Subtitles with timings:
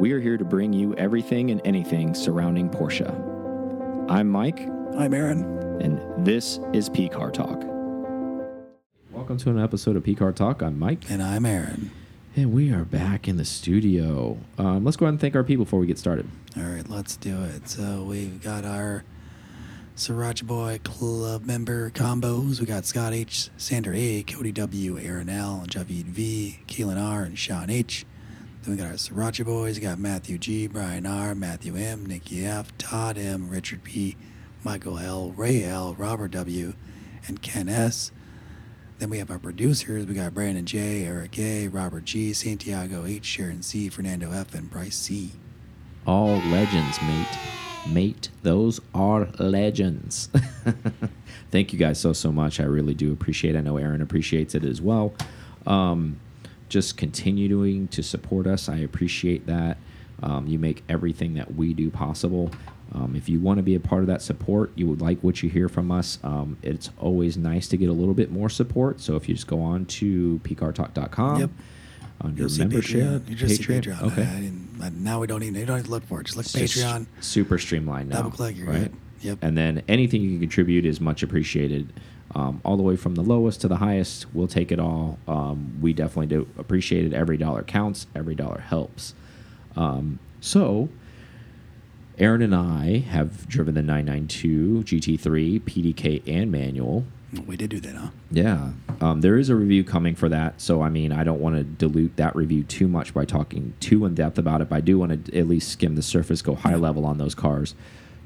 [0.00, 3.08] we are here to bring you everything and anything surrounding Porsche.
[4.10, 4.60] I'm Mike,
[4.96, 5.44] I'm Aaron.
[5.80, 7.62] and this is P Car Talk.
[9.12, 10.62] Welcome to an episode of P Car Talk.
[10.62, 11.90] I'm Mike, And I'm Aaron.
[12.36, 14.38] and we are back in the studio.
[14.58, 16.26] Um, let's go ahead and thank our people before we get started.
[16.56, 17.68] All right, let's do it.
[17.68, 19.04] So we've got our
[19.96, 22.58] Sriracha Boy Club member combos.
[22.58, 27.38] We got Scott H, Sander A, Cody W, Aaron L, Javid V, Keelan R, and
[27.38, 28.06] Sean H.
[28.62, 29.76] Then we got our Sriracha Boys.
[29.76, 34.16] We got Matthew G, Brian R, Matthew M, Nikki F, Todd M, Richard P,
[34.62, 36.74] Michael L, Ray L, Robert W,
[37.26, 38.12] and Ken S.
[38.98, 40.04] Then we have our producers.
[40.04, 44.70] We got Brandon J, Eric A, Robert G, Santiago H, Sharon C, Fernando F, and
[44.70, 45.32] Bryce C.
[46.06, 47.38] All legends, mate.
[47.88, 50.28] Mate, those are legends.
[51.50, 52.60] Thank you guys so, so much.
[52.60, 53.58] I really do appreciate it.
[53.58, 55.14] I know Aaron appreciates it as well.
[55.66, 56.20] Um,
[56.70, 58.68] just continuing to support us.
[58.68, 59.76] I appreciate that.
[60.22, 62.50] Um, you make everything that we do possible.
[62.92, 65.42] Um, if you want to be a part of that support, you would like what
[65.42, 66.18] you hear from us.
[66.24, 69.00] Um, it's always nice to get a little bit more support.
[69.00, 71.50] So if you just go on to pcartalk.com, Yep.
[72.20, 73.28] under You'll see membership, Patreon.
[73.28, 73.82] You just see Patreon.
[73.98, 74.02] Patreon.
[74.12, 74.22] Okay.
[74.22, 75.54] I, didn't, I, now we don't even.
[75.58, 76.24] You don't have to look for it.
[76.24, 77.06] Just look It's just Patreon.
[77.20, 78.16] super streamlined now.
[78.16, 78.78] Double click, you're right?
[78.82, 78.96] good.
[79.22, 79.38] Yep.
[79.42, 81.92] And then anything you can contribute is much appreciated.
[82.34, 85.18] Um, all the way from the lowest to the highest, we'll take it all.
[85.26, 87.12] Um, we definitely do appreciate it.
[87.12, 88.06] Every dollar counts.
[88.14, 89.14] Every dollar helps.
[89.76, 90.88] Um, so,
[92.18, 97.04] Aaron and I have driven the 992 GT3 PDK and manual.
[97.46, 98.08] We did do that, huh?
[98.30, 98.70] Yeah.
[99.00, 100.60] Um, there is a review coming for that.
[100.60, 104.04] So, I mean, I don't want to dilute that review too much by talking too
[104.04, 106.54] in depth about it, but I do want to at least skim the surface, go
[106.54, 107.74] high level on those cars.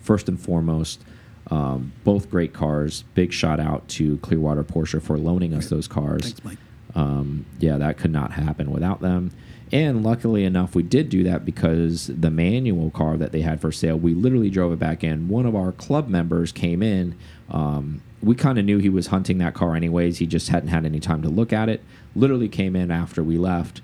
[0.00, 1.02] First and foremost,
[1.50, 3.05] um, both great cars.
[3.14, 6.23] Big shout out to Clearwater Porsche for loaning us those cars.
[6.23, 6.59] Thanks, Mike.
[6.95, 9.33] Um, yeah, that could not happen without them.
[9.72, 13.72] And luckily enough, we did do that because the manual car that they had for
[13.72, 15.28] sale, we literally drove it back in.
[15.28, 17.17] One of our club members came in.
[17.50, 20.19] Um, we kind of knew he was hunting that car anyways.
[20.19, 21.82] He just hadn't had any time to look at it.
[22.15, 23.81] Literally came in after we left,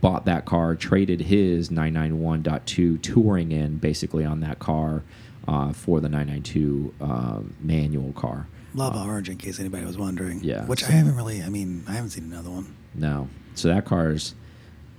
[0.00, 5.02] bought that car, traded his 991.2 touring in basically on that car
[5.48, 8.46] uh, for the 992 um, manual car.
[8.74, 10.40] Lava Orange, in case anybody was wondering.
[10.42, 11.42] yeah, Which so- I haven't really.
[11.42, 12.74] I mean, I haven't seen another one.
[12.94, 13.28] No.
[13.54, 14.34] So that car is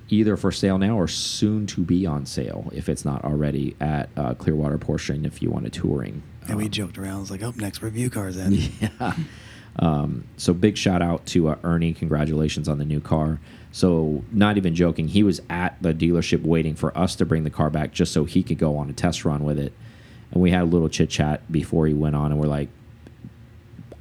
[0.10, 4.08] either for sale now or soon to be on sale if it's not already at
[4.16, 6.22] uh, Clearwater Porsche and if you want a touring.
[6.48, 7.24] And we Um, joked around.
[7.24, 8.54] It's like, oh, next review cars in.
[8.80, 9.14] yeah.
[9.78, 11.92] Um, so big shout out to uh, Ernie.
[11.94, 13.40] Congratulations on the new car.
[13.74, 17.50] So not even joking, he was at the dealership waiting for us to bring the
[17.50, 19.74] car back just so he could go on a test run with it.
[20.36, 22.70] And we had a little chit chat before he went on, and we're like,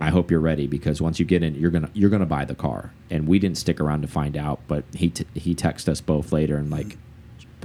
[0.00, 2.56] I hope you're ready because once you get in, you're gonna you're gonna buy the
[2.56, 2.92] car.
[3.08, 6.56] And we didn't stick around to find out, but he he texted us both later
[6.56, 6.98] and like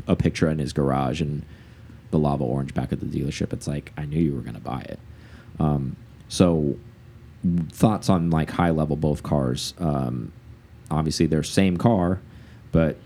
[0.07, 1.43] a picture in his garage and
[2.11, 3.51] the lava orange back at the dealership.
[3.51, 4.99] It's like I knew you were gonna buy it.
[5.59, 5.95] Um,
[6.27, 6.77] so
[7.71, 9.73] thoughts on like high level both cars.
[9.79, 10.31] Um,
[10.91, 12.21] obviously they're same car,
[12.71, 12.97] but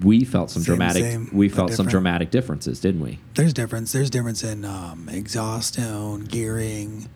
[0.00, 3.18] we felt some Same, dramatic same, we felt some dramatic differences, didn't we?
[3.34, 3.92] There's difference.
[3.92, 7.08] There's difference in um, exhaust tone, gearing,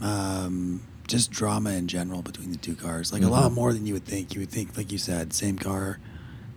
[0.00, 3.12] um, just drama in general between the two cars.
[3.12, 3.54] Like a lot Mhm.
[3.54, 4.34] more than you would think.
[4.34, 5.98] You would think, like you said, same car,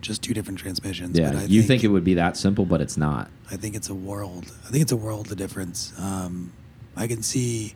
[0.00, 1.18] just two different transmissions.
[1.18, 3.30] Yeah, But I you think, it would be that simple, but it's not.
[3.50, 4.52] I think it's a world.
[4.66, 5.92] I think it's a world of difference.
[5.98, 6.52] Um,
[6.96, 7.74] I can see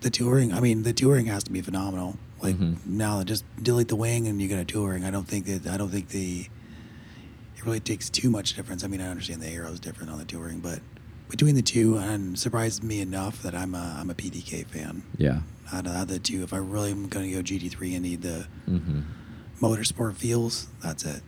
[0.00, 0.52] the touring.
[0.52, 2.18] I mean, the touring has to be phenomenal.
[2.42, 2.76] Like Mhm.
[2.86, 5.04] now, just delete the wing and you get a touring.
[5.04, 5.66] I don't think that.
[5.66, 6.46] I don't think the.
[7.60, 8.84] It really takes too much difference.
[8.84, 10.80] I mean, I understand the aero is different on the touring, but
[11.28, 15.02] between the two, and surprised me enough that I'm a I'm a PDK fan.
[15.18, 15.40] Yeah.
[15.70, 18.46] Out of, the two, if I really am going to go GT3 and need the
[18.64, 19.00] hmm
[19.60, 21.20] motorsport feels, that's it.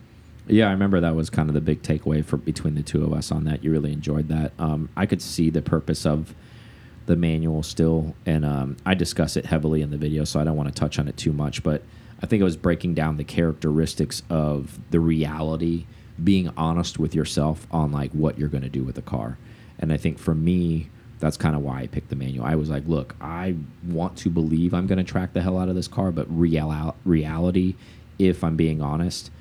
[0.47, 3.13] Yeah, I remember that was kind of the big takeaway for between the two of
[3.13, 3.63] us on that.
[3.63, 4.53] You really enjoyed that.
[4.57, 6.33] Um, I could see the purpose of
[7.05, 10.57] the manual still, and um, I discuss it heavily in the video, so I don't
[10.57, 11.61] want to touch on it too much.
[11.61, 11.83] But
[12.23, 15.85] I think it was breaking down the characteristics of the reality,
[16.21, 19.37] being honest with yourself on like what you're going to do with the car.
[19.79, 20.89] And I think for me,
[21.19, 22.45] that's kind of why I picked the manual.
[22.45, 23.55] I was like, look, I
[23.87, 26.95] want to believe I'm going to track the hell out of this car, but real
[27.05, 27.75] reality,
[28.19, 29.31] if I'm being honest,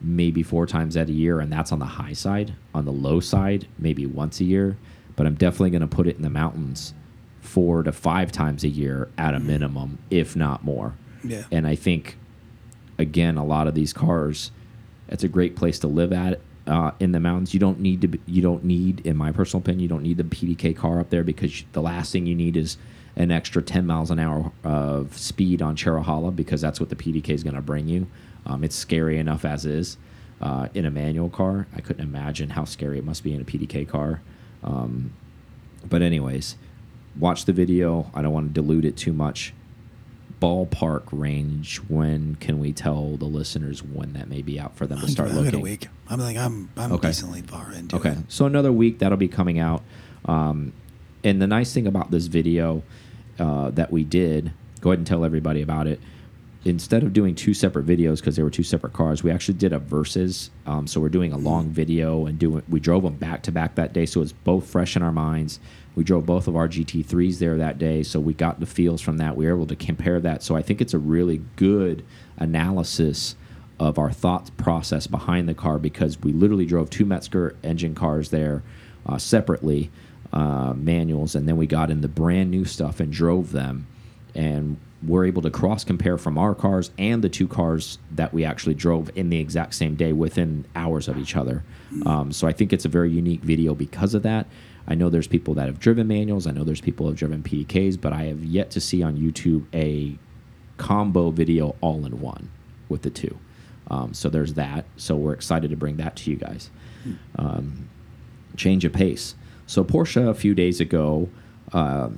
[0.00, 2.54] maybe four times at a year, and that's on the high side.
[2.74, 4.76] On the low side, maybe once a year.
[5.16, 6.94] But I'm definitely going to put it in the mountains
[7.40, 9.46] four to five times a year at a mm-hmm.
[9.46, 10.94] minimum, if not more.
[11.24, 11.44] Yeah.
[11.50, 12.16] And I think,
[12.98, 14.50] again, a lot of these cars,
[15.12, 17.54] it's a great place to live at uh, in the mountains.
[17.54, 18.08] You don't need to.
[18.08, 21.10] Be, you don't need, in my personal opinion, you don't need the PDK car up
[21.10, 22.76] there because the last thing you need is
[23.16, 27.30] an extra 10 miles an hour of speed on Cherohala because that's what the PDK
[27.30, 28.06] is going to bring you.
[28.46, 29.98] Um, it's scary enough as is.
[30.42, 31.66] uh, in a manual car.
[31.74, 34.20] I couldn't imagine how scary it must be in a PDK car.
[34.64, 35.12] Um,
[35.88, 36.56] but anyways,
[37.18, 38.10] watch the video.
[38.12, 39.54] I don't want to dilute it too much.
[40.42, 41.76] Ballpark range.
[41.88, 45.30] When can we tell the listeners when that may be out for them to start
[45.30, 45.50] I'm looking?
[45.54, 45.86] in a week.
[46.08, 47.08] I'm like I'm I'm Okay.
[47.08, 48.18] decently far into Okay, it.
[48.28, 49.82] so another week that'll be coming out.
[50.24, 50.72] Um,
[51.22, 52.82] and the nice thing about this video
[53.38, 56.00] uh, that we did, go ahead and tell everybody about it.
[56.64, 59.72] Instead of doing two separate videos because they were two separate cars, we actually did
[59.72, 60.50] a versus.
[60.66, 62.62] Um, so we're doing a long video and doing.
[62.68, 65.60] We drove them back to back that day, so it's both fresh in our minds.
[65.94, 69.18] We drove both of our GT3s there that day, so we got the feels from
[69.18, 69.36] that.
[69.36, 70.42] We were able to compare that.
[70.42, 72.04] So I think it's a really good
[72.38, 73.36] analysis
[73.78, 78.30] of our thought process behind the car because we literally drove two Mezger engine cars
[78.30, 78.62] there
[79.06, 79.90] uh, separately,
[80.32, 83.86] uh, manuals, and then we got in the brand new stuff and drove them.
[84.34, 88.44] And we're able to cross compare from our cars and the two cars that we
[88.44, 91.64] actually drove in the exact same day within hours of each other.
[92.06, 94.46] Um, so I think it's a very unique video because of that.
[94.86, 96.46] I know there's people that have driven manuals.
[96.46, 99.16] I know there's people who have driven PDKs, but I have yet to see on
[99.16, 100.18] YouTube a
[100.76, 102.50] combo video all in one
[102.88, 103.38] with the two.
[103.90, 104.84] Um, so there's that.
[104.96, 106.70] So we're excited to bring that to you guys.
[107.36, 107.88] Um,
[108.56, 109.34] change of pace.
[109.66, 111.28] So Porsche a few days ago,
[111.72, 112.10] uh,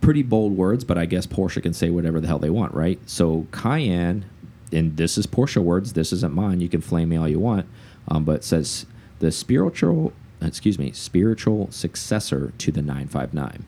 [0.00, 2.98] pretty bold words, but I guess Porsche can say whatever the hell they want, right?
[3.06, 4.24] So Cayenne,
[4.72, 5.94] and this is Porsche words.
[5.94, 6.60] This isn't mine.
[6.60, 7.66] You can flame me all you want,
[8.08, 8.86] um, but it says
[9.18, 13.64] the spiritual, excuse me, spiritual successor to the 959.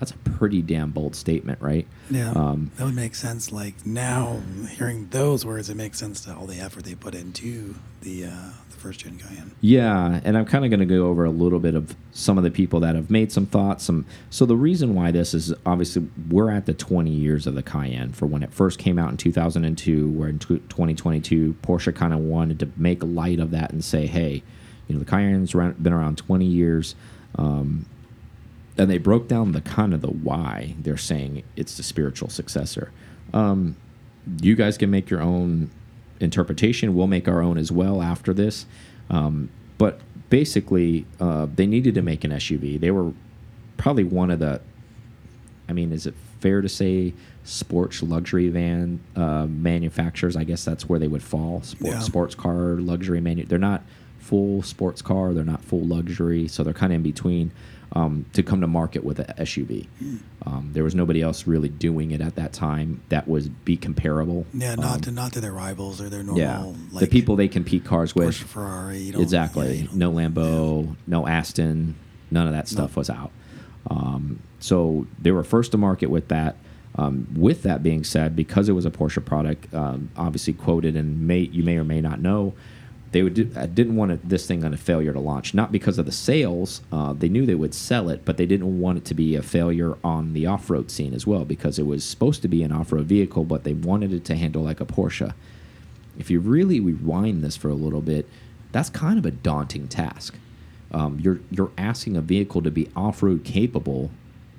[0.00, 1.86] That's a pretty damn bold statement, right?
[2.10, 3.52] Yeah, Um, that would make sense.
[3.52, 4.40] Like now,
[4.70, 8.50] hearing those words, it makes sense to all the effort they put into the uh,
[8.70, 9.52] the first gen Cayenne.
[9.62, 12.44] Yeah, and I'm kind of going to go over a little bit of some of
[12.44, 13.84] the people that have made some thoughts.
[13.84, 17.62] Some so the reason why this is obviously we're at the 20 years of the
[17.62, 20.08] Cayenne for when it first came out in 2002.
[20.10, 21.54] We're in 2022.
[21.62, 24.42] Porsche kind of wanted to make light of that and say, hey,
[24.88, 25.52] you know, the Cayenne's
[25.82, 26.94] been around 20 years.
[27.36, 27.86] Um,
[28.76, 32.90] and they broke down the kind of the why they're saying it's the spiritual successor.
[33.32, 33.76] Um,
[34.40, 35.70] you guys can make your own
[36.20, 36.94] interpretation.
[36.94, 38.66] We'll make our own as well after this.
[39.10, 40.00] Um, but
[40.30, 42.80] basically, uh, they needed to make an SUV.
[42.80, 43.12] They were
[43.76, 44.60] probably one of the.
[45.68, 47.14] I mean, is it fair to say
[47.44, 50.36] sports luxury van uh, manufacturers?
[50.36, 51.62] I guess that's where they would fall.
[51.62, 52.00] Sports, Yeah.
[52.00, 53.44] sports car luxury manu.
[53.46, 53.82] They're not
[54.24, 55.32] full sports car.
[55.34, 56.48] They're not full luxury.
[56.48, 57.50] So they're kind of in between.
[57.92, 59.86] Um, to come to market with a SUV,
[60.44, 64.46] um, there was nobody else really doing it at that time that was be comparable.
[64.52, 66.40] Yeah, not Um, to not to their rivals or their normal.
[66.40, 68.30] yeah, like, the people they compete cars with.
[68.30, 68.98] Porsche, Ferrari.
[68.98, 69.82] You don't, Exactly.
[69.82, 71.94] yeah, no Lambo, no Aston,
[72.32, 73.30] none of that stuff was out.
[73.88, 76.56] Um, so they were first to market with that.
[76.96, 81.28] Um, with that being said, because it was a Porsche product, um, obviously quoted and
[81.28, 82.54] may you may or may not know,
[83.14, 85.54] they would do, didn't want it, this thing on a failure to launch.
[85.54, 88.80] Not because of the sales, uh, they knew they would sell it, but they didn't
[88.80, 92.04] want it to be a failure on the off-road scene as well because it was
[92.04, 95.32] supposed to be an off-road vehicle, but they wanted it to handle like a Porsche
[96.18, 98.28] if you really rewind this for a little bit,
[98.72, 100.36] that's kind of a daunting task.
[100.92, 104.10] Um, you're you're asking a vehicle to be off-road capable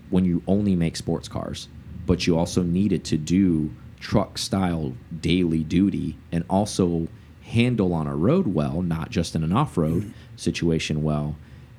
[0.10, 1.68] when you only make sports cars,
[2.06, 7.07] but you also need it to do truck-style daily duty and also
[7.56, 11.38] handle on a road well, not just in an off-road situation well,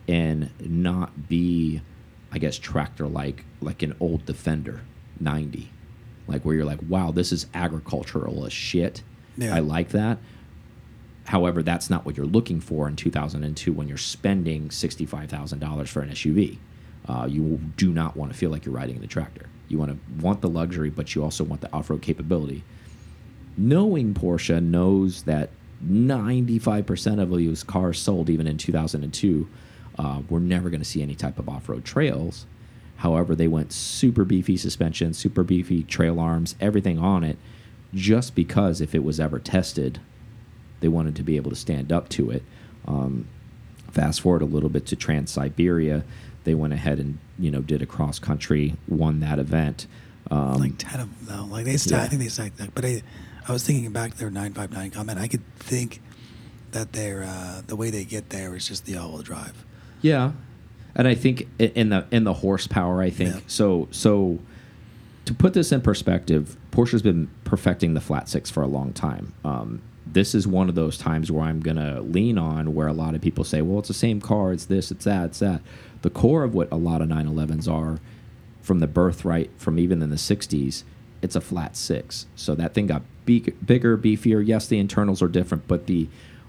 [0.09, 1.83] and not be,
[2.33, 4.81] I guess, tractor-like like an old Defender
[5.21, 5.71] 90,
[6.27, 9.03] like where you're like, wow, this is agricultural as shit.
[9.37, 9.55] Yeah.
[9.55, 10.19] I like that.
[11.27, 16.11] However, that's not what you're looking for in 2002 when you're spending $65,000 for an
[16.11, 16.59] SUV.
[17.09, 19.47] Uh, you do not want to feel like you're riding in a tractor.
[19.69, 22.63] You want to want the luxury, but you also want the off-road capability.
[23.57, 25.51] Knowing Porsche knows that
[25.85, 29.49] 95% of those cars sold, even in 2002,
[29.99, 32.47] uh, we're never going to see any type of off-road trails.
[32.97, 37.39] However, they went super beefy suspension, super beefy trail arms, everything on it,
[37.95, 40.01] just because if it was ever tested,
[40.81, 42.43] they wanted to be able to stand up to it.
[42.87, 43.27] Um,
[43.91, 46.05] fast forward a little bit to Trans Siberia,
[46.47, 49.87] they went ahead and you know did a cross country, won that event.
[50.31, 51.51] Um, like ten of them.
[51.51, 52.75] Like they, st I think they that.
[52.75, 53.03] But I,
[53.49, 55.19] I was thinking back to their nine five nine comment.
[55.19, 56.01] I could think
[56.73, 59.65] that their uh, the way they get there is just the all wheel drive.
[60.03, 60.33] Yeah,
[60.95, 63.41] and I think in the in the horsepower, I think Yeah.
[63.47, 63.89] so.
[63.91, 64.39] So
[65.25, 69.33] to put this in perspective, Porsche's been perfecting the flat six for a long time.
[69.45, 73.15] Um, this is one of those times where I'm gonna lean on where a lot
[73.15, 74.53] of people say, "Well, it's the same car.
[74.53, 74.91] It's this.
[74.91, 75.27] It's that.
[75.27, 75.63] It's that."
[76.03, 77.99] The core of what a lot of 911s are,
[78.61, 80.85] from the birthright, from even in the 60s,
[81.23, 82.27] it's a flat six.
[82.37, 84.47] So that thing got big, bigger, beefier.
[84.47, 86.09] Yes, the internals are different, but the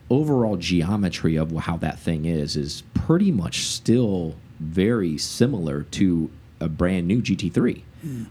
[0.09, 6.69] overall geometry of how that thing is is pretty much still very similar to a
[6.69, 7.81] brand new GT3.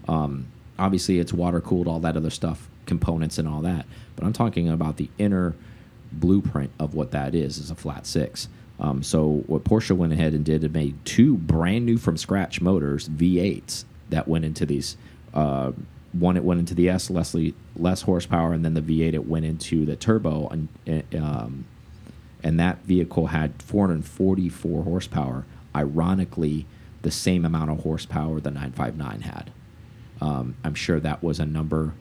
[0.09, 0.47] Um,
[0.78, 3.87] obviously, it's water cooled, all that other stuff, components and all that.
[4.14, 5.55] But I'm talking about the inner
[6.12, 8.49] blueprint of what that is is a flat six.
[8.78, 12.61] Um, so what Porsche went ahead and did it made two brand new from scratch
[12.61, 14.97] motors V8s that went into these.
[15.35, 15.73] Uh,
[16.19, 19.45] one it went into the S Leslie less horsepower, and then the V8 it went
[19.45, 20.69] into the turbo, and
[21.15, 21.65] um,
[22.43, 25.45] and that vehicle had 444 horsepower.
[25.75, 26.67] Ironically,
[27.03, 29.51] the same amount of horsepower the 959 had.
[30.21, 31.93] Um, I'm sure that was a number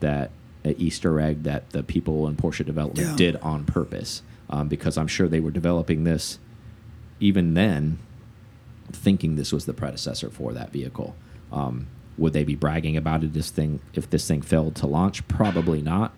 [0.00, 0.30] that
[0.64, 3.16] an Easter egg that the people in Porsche development Yeah.
[3.16, 6.38] did on purpose, um, because I'm sure they were developing this
[7.20, 7.98] even then,
[8.92, 11.14] thinking this was the predecessor for that vehicle.
[11.50, 11.86] Um,
[12.18, 13.32] would they be bragging about it?
[13.32, 16.12] This thing, if this thing failed to launch, probably not.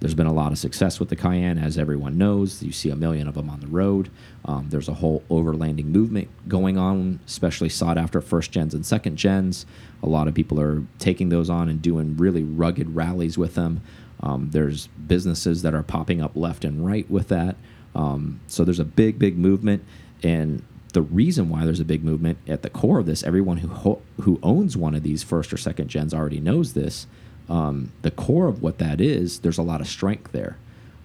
[0.00, 2.62] There's been a lot of success with the Cayenne, as everyone knows.
[2.62, 4.10] You see a million of them on the road.
[4.44, 9.16] Um, there's a whole overlanding movement going on, especially sought after first gens and second
[9.16, 9.66] gens.
[10.02, 13.80] A lot of people are taking those on and doing really rugged rallies with them.
[14.20, 17.56] Um, there's businesses that are popping up left and right with that.
[17.94, 19.84] Um, so there's a big, big movement,
[20.22, 20.62] and
[20.92, 24.02] the reason why there's a big movement at the core of this, everyone who ho
[24.22, 27.06] who owns one of these first or second gens already knows this.
[27.48, 30.58] Um, the core of what that is, there's a lot of strength there.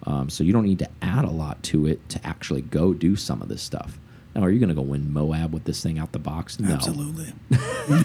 [0.06, 3.16] Um, so you don't need to add a lot to it to actually go do
[3.16, 3.98] some of this stuff.
[4.36, 6.60] Now, are you going to go win Moab with this thing out the box?
[6.60, 7.34] No, Absolutely.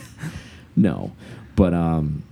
[0.76, 1.12] no.
[1.56, 2.22] But um,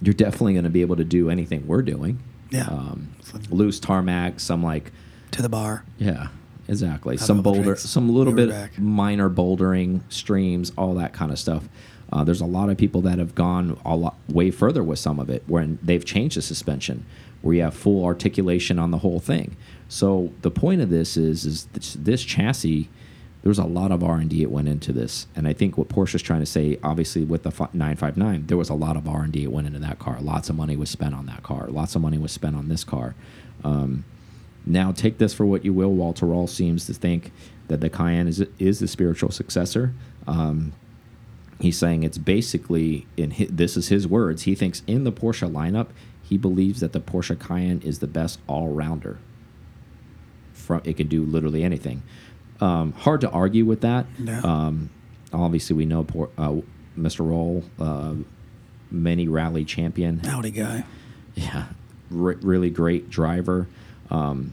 [0.00, 2.22] you're definitely going to be able to do anything we're doing.
[2.50, 2.66] Yeah.
[2.68, 3.08] Um,
[3.50, 4.92] loose tarmac, some like
[5.32, 5.84] to the bar.
[5.98, 6.28] yeah,
[6.70, 7.16] exactly.
[7.16, 7.82] Some boulder, drinks?
[7.82, 8.78] some little bit back.
[8.78, 11.68] minor bouldering, streams, all that kind of stuff.
[12.12, 15.20] Uh, there's a lot of people that have gone a lot way further with some
[15.20, 17.04] of it, when they've changed the suspension,
[17.42, 19.56] where you have full articulation on the whole thing.
[19.88, 22.88] So the point of this is, is this, this chassis.
[23.42, 25.78] There was a lot of R and D that went into this, and I think
[25.78, 29.08] what Porsche is trying to say, obviously with the 959, there was a lot of
[29.08, 30.18] R and D that went into that car.
[30.20, 31.68] Lots of money was spent on that car.
[31.68, 33.14] Lots of money was spent on this car.
[33.64, 34.04] Um,
[34.66, 35.92] now, take this for what you will.
[35.92, 37.32] Walter Röhrl seems to think
[37.68, 39.94] that the Cayenne is is the spiritual successor.
[40.26, 40.72] Um,
[41.60, 44.42] he's saying it's basically in hi this is his words.
[44.42, 45.88] He thinks in the Porsche lineup,
[46.22, 49.18] he believes that the Porsche Cayenne is the best all rounder.
[50.52, 52.02] From it can do literally anything.
[52.60, 54.06] Um, hard to argue with that.
[54.18, 54.40] Yeah.
[54.40, 54.90] Um,
[55.32, 56.56] obviously, we know Por uh,
[56.98, 57.26] Mr.
[57.26, 58.14] Röhrl, uh,
[58.90, 60.20] many rally champion.
[60.26, 60.84] Audi guy.
[61.34, 61.66] Yeah,
[62.10, 63.66] re really great driver,
[64.10, 64.52] um,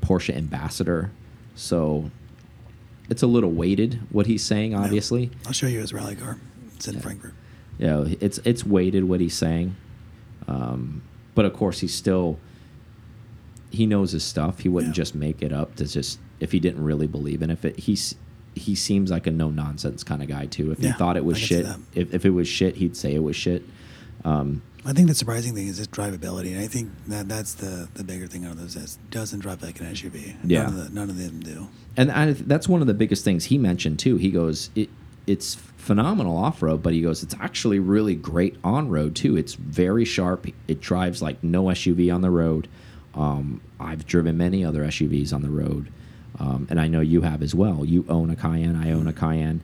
[0.00, 1.10] Porsche ambassador.
[1.54, 2.10] So
[3.08, 4.74] it's a little weighted what he's saying.
[4.74, 6.38] Obviously, I'll show you his rally car.
[6.76, 7.34] It's in Frankfurt.
[7.78, 9.76] you know, it's it's weighted what he's saying.
[10.48, 11.02] Um,
[11.34, 12.38] but of course, he's still
[13.70, 14.60] he knows his stuff.
[14.60, 15.02] He wouldn't Yeah.
[15.02, 17.54] just make it up to just if he didn't really believe in it.
[17.54, 18.14] If it he's
[18.54, 20.70] he seems like a no nonsense kind of guy too.
[20.70, 22.96] If he thought it was I can see shit, if if it was shit, he'd
[22.96, 23.64] say it was shit.
[24.24, 27.88] Um, I think the surprising thing is its drivability, and I think that that's the
[27.94, 28.76] the bigger thing out of those.
[28.76, 30.36] Is it doesn't drive like an SUV.
[30.44, 30.64] Yeah.
[30.64, 31.68] None of, the, none of them do.
[31.96, 34.16] and I, that's one of the biggest things he mentioned too.
[34.16, 34.90] He goes, it,
[35.26, 39.36] it's phenomenal off road, but he goes, it's actually really great on road too.
[39.36, 40.46] It's very sharp.
[40.68, 42.68] It drives like no SUV on the road.
[43.14, 45.90] Um, I've driven many other SUVs on the road,
[46.38, 47.84] um, and I know you have as well.
[47.84, 48.76] You own a Cayenne.
[48.76, 49.62] I own a Cayenne.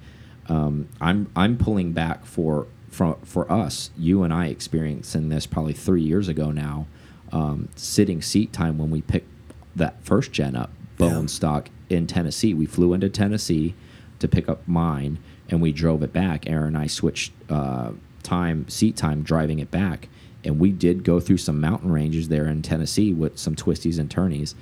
[0.49, 3.91] Um, I'm I'm pulling back for for for us.
[3.99, 6.87] You and I experiencing this probably three years ago now.
[7.33, 9.29] Um, sitting seat time when we picked
[9.77, 11.27] that first gen up, bone Yeah.
[11.27, 12.53] stock in Tennessee.
[12.55, 13.75] We flew into Tennessee
[14.19, 15.19] to pick up mine,
[15.49, 16.49] and we drove it back.
[16.51, 17.93] Aaron and I switched uh,
[18.25, 20.09] time, seat time, driving it back,
[20.45, 24.11] and we did go through some mountain ranges there in Tennessee with some twisties and
[24.11, 24.57] turnies,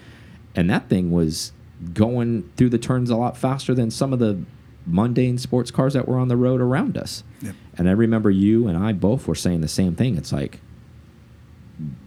[0.55, 1.53] and that thing was
[1.95, 4.39] going through the turns a lot faster than some of the
[4.87, 7.23] mundane sports cars that were on the road around us.
[7.43, 7.55] Yep.
[7.79, 10.17] And I remember you and I both were saying the same thing.
[10.17, 10.61] It's like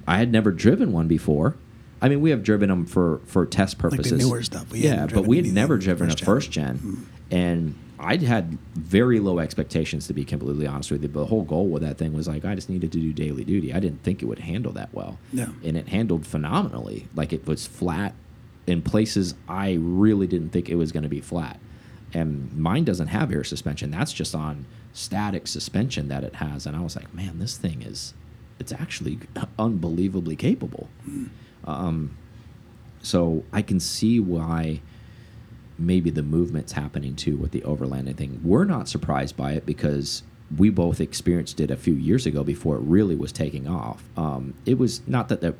[0.07, 1.55] I had never driven one before.
[2.01, 4.25] I mean, we have driven them for for test purposes.
[4.25, 4.69] newer stuff.
[4.71, 6.25] We yeah, but we had never driven first a gen.
[6.25, 7.03] First gen, mm-hmm.
[7.33, 11.07] and I'd had very low expectations to be completely honest with you.
[11.07, 13.43] But the whole goal with that thing was like I just needed to do daily
[13.43, 13.73] duty.
[13.73, 15.49] I didn't think it would handle that well, Yeah.
[15.63, 17.07] and it handled phenomenally.
[17.15, 18.15] Like it was flat
[18.65, 21.59] in places I really didn't think it was going to be flat.
[22.13, 23.91] And mine doesn't have air suspension.
[23.91, 26.65] That's just on static suspension that it has.
[26.65, 28.13] And I was like, man, this thing is,
[28.59, 29.19] it's actually
[29.57, 30.89] unbelievably capable.
[31.65, 32.17] Um,
[33.01, 34.81] so I can see why
[35.77, 38.39] maybe the movement's happening too with the overlanding thing.
[38.43, 40.23] We're not surprised by it because
[40.57, 44.03] we both experienced it a few years ago before it really was taking off.
[44.17, 45.55] Um, it was not that the,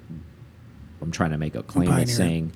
[1.02, 2.52] I'm trying to make a claim that's saying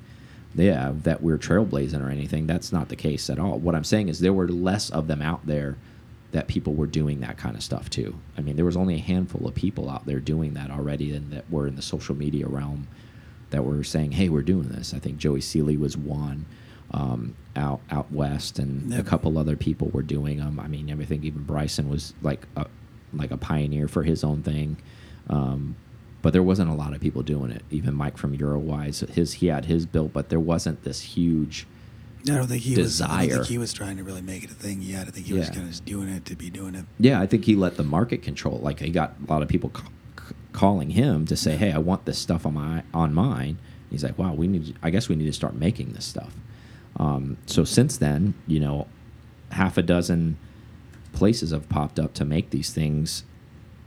[0.54, 2.48] yeah, that we're trailblazing or anything.
[2.48, 3.60] That's not the case at all.
[3.60, 5.78] What I'm saying is there were less of them out there
[6.36, 8.14] that people were doing that kind of stuff too.
[8.38, 11.32] I mean, there was only a handful of people out there doing that already and
[11.32, 12.90] that were in the social media realm
[13.52, 16.46] that were saying, "Hey, we're doing this." I think Joey Seeley was one
[16.92, 19.00] um, out out west, and Yep.
[19.00, 20.60] a couple other people were doing them.
[20.60, 22.66] I mean, I think even Bryson was like a,
[23.14, 24.76] like a pioneer for his own thing.
[25.30, 25.78] Um,
[26.22, 27.64] but there wasn't a lot of people doing it.
[27.72, 31.66] Even Mike from Eurowise, his he had his built, but there wasn't this huge.
[32.28, 33.02] I don't think he was.
[33.02, 35.08] I don't think he was trying to really make it a thing yet.
[35.08, 36.86] I think he was kind of just doing it to be doing it.
[37.00, 38.60] Yeah, I think he let the market control.
[38.60, 39.72] Like he got a lot of people
[40.52, 43.58] calling him to say, "Hey, I want this stuff on my on mine."
[43.92, 44.76] He's like, "Wow, we need.
[44.82, 46.34] I guess we need to start making this stuff."
[46.98, 48.88] Um, so since then, you know,
[49.52, 50.38] half a dozen
[51.14, 53.24] places have popped up to make these things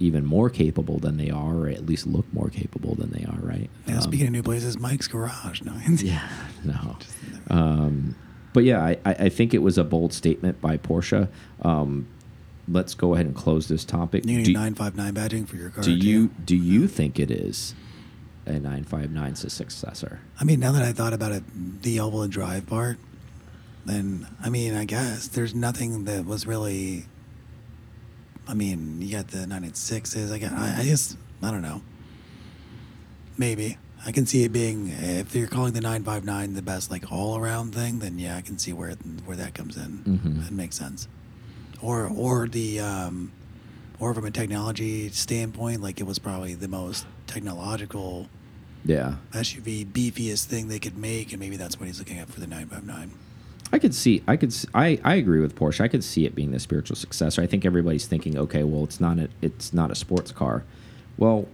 [0.00, 3.40] even more capable than they are, or at least look more capable than they are.
[3.40, 3.68] Right?
[3.87, 5.62] Now, Um, speaking of new places, Mike's Garage.
[5.62, 6.28] No, yeah,
[6.64, 6.97] no.
[7.50, 8.14] Um,
[8.52, 11.28] but yeah, I, I I think it was a bold statement by Porsche.
[11.62, 12.07] Um,
[12.71, 14.25] let's go ahead and close this topic.
[14.26, 15.83] you need Do- 959 badging for your car.
[15.85, 17.75] do you do you think it is
[18.47, 20.21] a 959's successor?
[20.40, 21.43] I mean, now that I thought about it,
[21.83, 22.99] the elbow and drive part,
[23.87, 27.07] then I mean, I guess there's nothing that was really.
[28.47, 30.33] I mean, you got the 996s.
[30.33, 30.52] I got.
[30.52, 31.17] I, I just.
[31.43, 31.83] I don't know.
[33.37, 33.76] Maybe
[34.07, 37.75] I can see it being if you're calling the 959 the best like all around
[37.75, 38.93] thing, then yeah, I can see where
[39.25, 39.99] where that comes in.
[40.07, 40.45] Mhm.
[40.45, 41.09] That makes sense.
[41.83, 43.33] Or or the um,
[43.99, 48.28] or from a technology standpoint, like it was probably the most technological
[48.85, 52.40] Yeah, SUV beefiest thing they could make, and maybe that's what he's looking at for
[52.40, 53.11] the 959.
[53.73, 54.23] I could see.
[54.26, 54.55] I could.
[54.75, 55.81] I I agree with Porsche.
[55.83, 57.43] I could see it being the spiritual successor.
[57.43, 60.62] I think everybody's thinking, okay, well, it's not a it's not a sports car.
[61.19, 61.47] Well,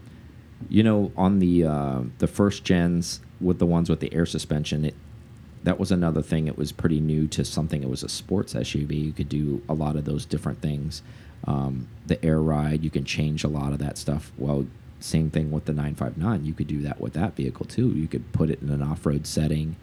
[0.69, 4.85] you know, on the uh, the first gens with the ones with the air suspension,
[4.85, 4.95] it
[5.65, 6.47] that was another thing.
[6.47, 7.83] It was pretty new to something.
[7.83, 9.03] It was a sports SUV.
[9.03, 11.03] You could do a lot of those different things.
[11.47, 14.31] Um, the air ride, you can change a lot of that stuff.
[14.37, 14.67] Well,
[15.01, 16.45] same thing with the 959.
[16.45, 17.89] You could do that with that vehicle too.
[17.89, 19.77] You could put it in an off-road setting.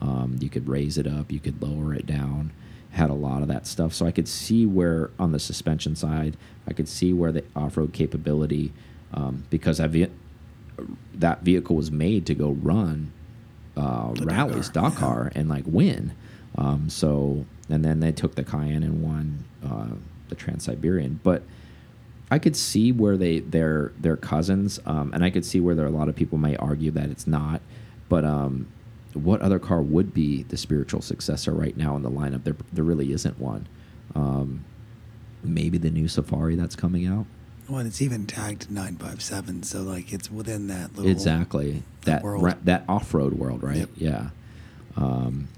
[0.00, 1.32] Um, you could raise it up.
[1.32, 2.52] You could lower it down.
[2.90, 3.94] Had a lot of that stuff.
[3.94, 7.92] So I could see where on the suspension side, I could see where the off-road
[7.92, 8.72] capability,
[9.12, 9.96] um, because I've
[11.14, 13.12] that vehicle was made to go run
[13.76, 15.40] uh, rallies, Dakar, yeah.
[15.40, 16.12] And like win.
[16.56, 19.94] Um, so and then they took the Cayenne and won uh,
[20.28, 21.42] the Trans Siberian, but.
[22.30, 25.86] I could see where they they're they're cousins, um, and I could see where there
[25.86, 27.62] are a lot of people may argue that it's not.
[28.10, 28.66] But um,
[29.14, 32.44] what other car would be the spiritual successor right now in the lineup?
[32.44, 33.66] There there really isn't one.
[34.14, 34.64] Um,
[35.42, 37.26] maybe the new Safari that's coming out.
[37.68, 41.10] Well, it's even tagged 957, so like it's within that little.
[41.10, 42.54] Exactly that world.
[42.64, 43.76] that off road world, right?
[43.76, 43.90] Yep.
[43.96, 44.30] Yeah.
[44.96, 45.48] Um,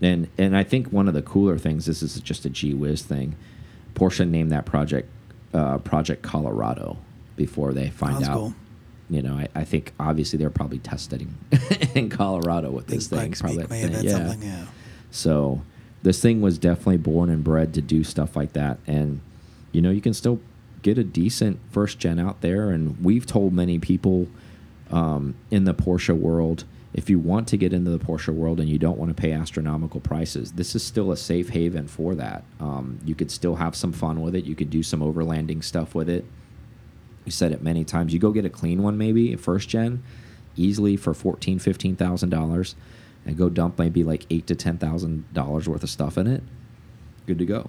[0.00, 1.86] and and I think one of the cooler things.
[1.86, 3.34] This is just a gee whiz thing.
[3.94, 5.08] Porsche named that project
[5.52, 6.98] uh, Project Colorado
[7.34, 8.34] before they find Sounds out.
[8.34, 8.54] cool.
[9.08, 11.36] You know, I, I think obviously they're probably testing
[11.94, 13.32] in Colorado with Big this thing.
[13.32, 14.10] Probably, have yeah.
[14.10, 14.66] something, yeah.
[15.10, 15.62] So
[16.02, 18.78] this thing was definitely born and bred to do stuff like that.
[18.86, 19.20] And,
[19.70, 20.40] you know, you can still
[20.82, 22.70] get a decent first gen out there.
[22.70, 24.28] And we've told many people
[24.90, 26.64] um, in the Porsche world
[26.96, 29.30] if you want to get into the Porsche world and you don't want to pay
[29.30, 32.42] astronomical prices, this is still a safe haven for that.
[32.58, 34.44] Um, you could still have some fun with it.
[34.46, 36.24] You could do some overlanding stuff with it.
[37.26, 38.14] We said it many times.
[38.14, 40.02] You go get a clean one, maybe a first gen,
[40.56, 42.74] easily for fourteen, fifteen thousand dollars,
[43.26, 46.42] and go dump maybe like eight to ten thousand dollars worth of stuff in it.
[47.26, 47.68] Good to go.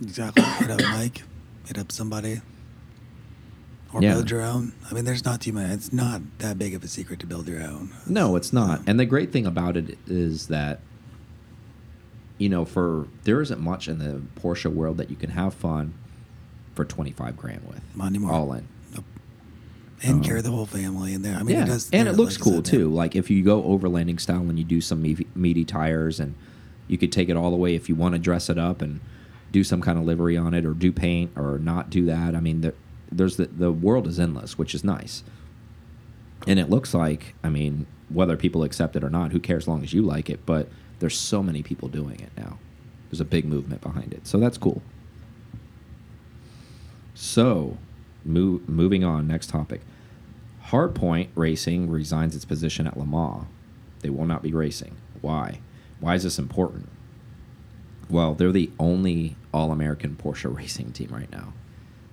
[0.00, 0.42] Exactly.
[0.82, 1.24] Mike.
[1.66, 2.40] Hit up somebody.
[3.92, 4.14] Or Yeah.
[4.14, 4.72] build your own.
[4.90, 5.72] I mean, there's not too many.
[5.72, 7.90] It's not that big of a secret to build your own.
[8.06, 8.82] No, it's not.
[8.86, 10.80] And the great thing about it is that,
[12.38, 15.94] you know, for there isn't much in the Porsche world that you can have fun
[16.74, 17.80] for twenty five grand with.
[17.94, 18.32] Not anymore.
[18.32, 18.66] All in.
[18.94, 19.04] Nope.
[20.02, 21.36] And Um, carry the whole family in there.
[21.36, 21.88] I mean, yeah, it does.
[21.92, 22.90] and it looks like cool too.
[22.90, 22.96] yeah.
[22.96, 26.34] Like if you go overlanding style and you do some meaty, meaty tires, and
[26.88, 29.00] you could take it all the way if you want to dress it up and
[29.56, 32.34] do some kind of livery on it, or do paint, or not do that.
[32.34, 32.74] I mean, the,
[33.10, 35.22] there's the the world is endless, which is nice.
[36.46, 39.64] And it looks like, I mean, whether people accept it or not, who cares?
[39.64, 40.44] As long as you like it.
[40.44, 42.58] But there's so many people doing it now.
[43.08, 44.82] There's a big movement behind it, so that's cool.
[47.14, 47.78] So,
[48.26, 49.26] move, moving on.
[49.26, 49.80] Next topic.
[50.66, 53.46] Hardpoint Racing resigns its position at Le Mans.
[54.00, 54.96] They will not be racing.
[55.22, 55.60] Why?
[55.98, 56.90] Why is this important?
[58.08, 61.52] Well, they're the only All American Porsche racing team right now.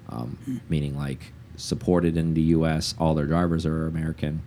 [0.10, 4.41] Um, meaning, like, supported in the U.S., all their drivers are American.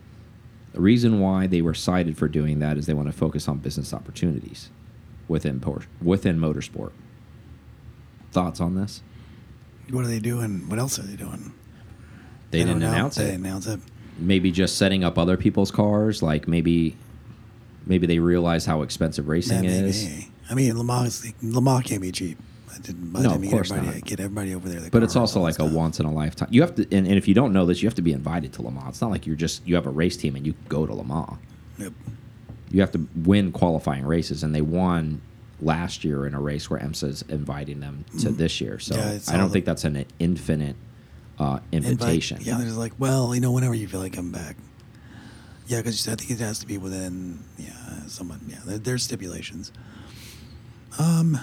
[0.72, 3.58] The reason why they were cited for doing that is they want to focus on
[3.58, 4.70] business opportunities
[5.28, 6.92] within Porsche, within motorsport.
[8.30, 9.02] Thoughts on this?
[9.90, 10.68] What are they doing?
[10.68, 11.52] What else are they doing?
[12.50, 13.34] They, didn't announce it.
[13.34, 13.80] announce it.
[14.18, 16.22] Maybe just setting up other people's cars.
[16.22, 16.96] Like maybe,
[17.86, 20.30] maybe they realize how expensive racing Yeah, maybe.
[20.50, 22.38] I mean, Le Mans, Lamar can't be cheap.
[22.72, 24.04] I didn't, I No, didn't of get course everybody, not.
[24.06, 24.80] Get everybody over there.
[24.80, 26.48] the But it's also like a once in a lifetime.
[26.50, 28.52] You have to, and, and if you don't know this, you have to be invited
[28.54, 28.88] to Le Mans.
[28.90, 31.04] It's not like you're just you have a race team and you go to Le
[31.04, 31.38] Mans.
[31.78, 31.92] Yep.
[32.70, 35.20] You have to win qualifying races, and they won
[35.62, 38.78] last year in a race where IMSA's inviting them to this year.
[38.78, 39.30] So Mm-hmm.
[39.30, 40.76] Yeah, I don't think that's an infinite
[41.38, 42.38] uh, Invite- invitation.
[42.42, 44.56] yeah, there's like, well, you know, whenever you feel like coming back.
[45.66, 47.72] Yeah, because I think it has to be within, yeah,
[48.06, 49.72] someone, yeah, there's stipulations.
[50.98, 51.38] Um,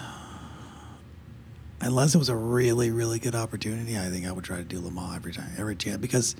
[1.82, 4.80] unless it was a really, really good opportunity, I think I would try to do
[4.80, 6.36] Le Mans every time, every chance, because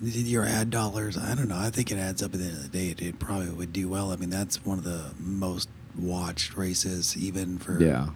[0.00, 2.62] your ad dollars, I don't know, I think it adds up at the end of
[2.62, 2.88] the day.
[2.90, 4.12] It, it probably would do well.
[4.12, 7.82] I mean, that's one of the most watched races, even for.
[7.82, 8.08] Yeah.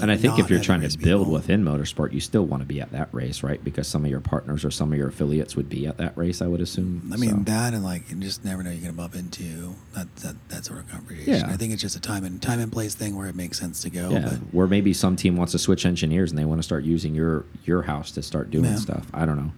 [0.00, 1.32] And I think if you're trying to build people.
[1.32, 3.62] within motorsport, you still want to be at that race, right?
[3.64, 6.40] Because some of your partners or some of your affiliates would be at that race,
[6.40, 7.10] I would assume.
[7.12, 10.14] I mean So- that, and like you just never know you're gonna bump into that
[10.16, 11.32] that, that sort of conversation.
[11.34, 11.46] Yeah.
[11.48, 13.82] I think it's just a time and time and place thing where it makes sense
[13.82, 14.10] to go.
[14.10, 16.84] Yeah, But where maybe some team wants to switch engineers and they want to start
[16.84, 18.76] using your your house to start doing Yeah.
[18.76, 19.06] stuff.
[19.12, 19.52] I don't know.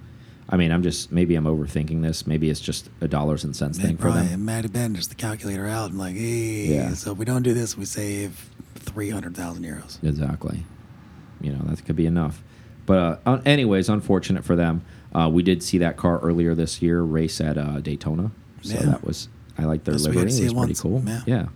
[0.53, 2.27] I mean, I'm just maybe I'm overthinking this.
[2.27, 4.27] Maybe it's just a dollars and cents thing for them.
[4.27, 6.93] it might have been just the calculator out and like, hey, Yeah.
[6.93, 10.03] so if we don't do this, we save three hundred thousand euros.
[10.05, 10.65] Exactly.
[11.41, 12.43] You know that could be enough.
[12.85, 14.85] But uh, anyways, unfortunate for them.
[15.15, 18.31] Uh, we did see that car earlier this year race at uh, Daytona,
[18.63, 18.83] so Yeah.
[18.87, 20.21] that was I like their got livery.
[20.23, 20.81] It was pretty once.
[20.81, 21.03] cool.
[21.07, 21.21] Yeah.
[21.27, 21.47] yeah.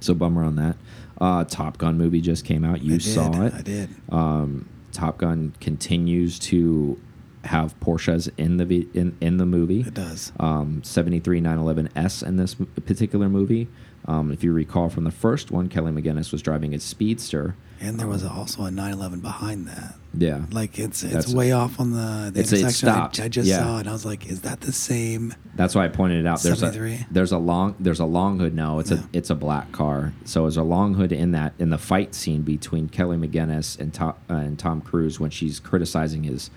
[0.00, 0.76] So bummer on that.
[1.20, 2.82] Uh, Top Gun movie just came out.
[2.82, 3.54] You I did, saw it.
[3.54, 3.90] I did.
[4.10, 6.98] Um, Top Gun continues to
[7.44, 9.80] have Porsches in the in in the movie.
[9.80, 10.32] It does.
[10.38, 13.68] Um, 73 911S in this particular movie.
[14.04, 17.54] Um, if you recall from the first one, Kelly McGillis was driving a Speedster.
[17.80, 19.94] And there was Um, also a 911 behind that.
[20.16, 22.88] yeah, Like it's it's That's- way off on the, the It's- it intersection.
[22.88, 23.20] I- stopped.
[23.20, 23.58] I, just Yeah.
[23.58, 23.80] saw it.
[23.80, 25.34] and I was like, is that the same?
[25.56, 26.42] That's why I pointed it out.
[26.42, 27.06] There's a 73?
[27.12, 28.54] there's a long there's a long hood.
[28.54, 28.98] No, it's Yeah.
[28.98, 30.12] a it's a black car.
[30.24, 33.92] So there's a long hood in that in the fight scene between Kelly McGillis and
[33.92, 36.50] Tom uh, and Tom Cruise when she's criticizing his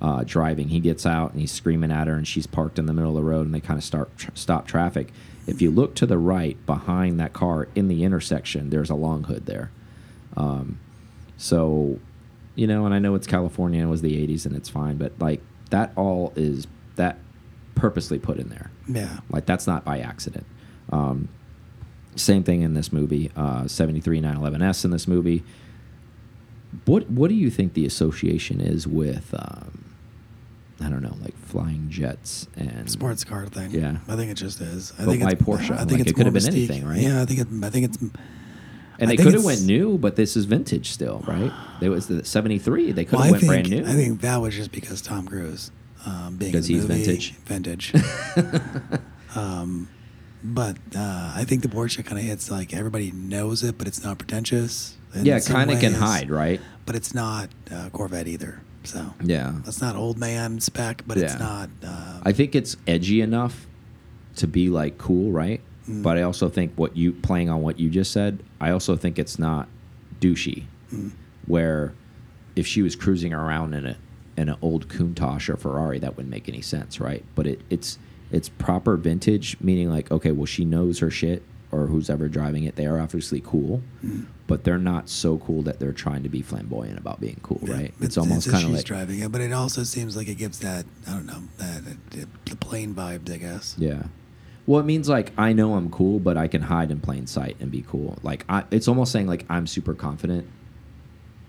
[0.00, 0.68] uh, driving.
[0.68, 3.16] He gets out and he's screaming at her, and she's parked in the middle of
[3.16, 5.12] the road, and they kind of start tr stop traffic.
[5.46, 9.24] If you look to the right behind that car in the intersection, there's a long
[9.24, 9.70] hood there.
[10.36, 10.78] Um,
[11.38, 11.98] so,
[12.54, 15.12] you know, and I know it's California it was the 80s and it's fine, but
[15.18, 17.18] like that all is that
[17.74, 18.70] purposely put in there.
[18.86, 19.20] Yeah.
[19.30, 20.44] Like that's not by accident.
[20.90, 21.28] Um,
[22.16, 23.30] same thing in this movie.
[23.36, 25.44] Uh, 73 911S in this movie.
[26.84, 29.32] What what do you think the association is with?
[29.32, 29.77] Um,
[30.80, 33.72] I don't know, like flying jets and sports car thing.
[33.72, 33.96] Yeah.
[34.06, 34.92] I think it just is.
[34.98, 35.70] I But think why it's, Porsche?
[35.72, 36.70] I think Like, it's it could have been mystique.
[36.70, 37.00] anything, right?
[37.00, 37.48] Yeah, I think it.
[37.64, 37.96] I think it's.
[38.00, 38.12] And
[39.02, 41.52] I they could have went new, but this is vintage still, right?
[41.80, 42.92] It was the 73.
[42.92, 43.90] They could Well, have I went think brand new.
[43.90, 45.70] I think that was just because Tom Cruise,
[46.06, 47.34] um, being Because he's movie, vintage.
[47.44, 47.92] Vintage.
[49.36, 49.88] um,
[50.42, 54.02] but uh, I think the Porsche kind of hits like everybody knows it, but it's
[54.02, 54.96] not pretentious.
[55.14, 56.60] yeah, kind of can hide, right?
[56.86, 58.60] But it's not uh, Corvette either.
[58.84, 59.54] So Yeah.
[59.64, 61.68] that's not old man spec, but it's not.
[61.84, 63.66] Uh, I think it's edgy enough
[64.36, 65.60] to be like cool, right?
[65.88, 66.02] Mm.
[66.02, 69.18] But I also think what you playing on what you just said, I also think
[69.18, 69.68] it's not
[70.20, 70.64] douchey.
[70.92, 71.10] Mm.
[71.46, 71.92] Where
[72.56, 73.96] if she was cruising around in a
[74.36, 77.24] in an old Countach or Ferrari, that wouldn't make any sense, right?
[77.34, 77.98] But it it's
[78.30, 82.64] it's proper vintage, meaning like okay, well she knows her shit, or who's ever driving
[82.64, 84.24] it, they are obviously cool, Mm.
[84.46, 87.74] but they're not so cool that they're trying to be flamboyant about being cool, yeah,
[87.74, 87.94] right?
[88.00, 90.86] It's, almost kind of like driving it, but it also seems like it gives that
[91.06, 91.82] I don't know that
[92.46, 93.74] the plane vibes, I guess.
[93.78, 94.04] Yeah.
[94.66, 97.56] Well, it means like I know I'm cool, but I can hide in plain sight
[97.60, 98.18] and be cool.
[98.22, 100.46] Like I, it's almost saying like I'm super confident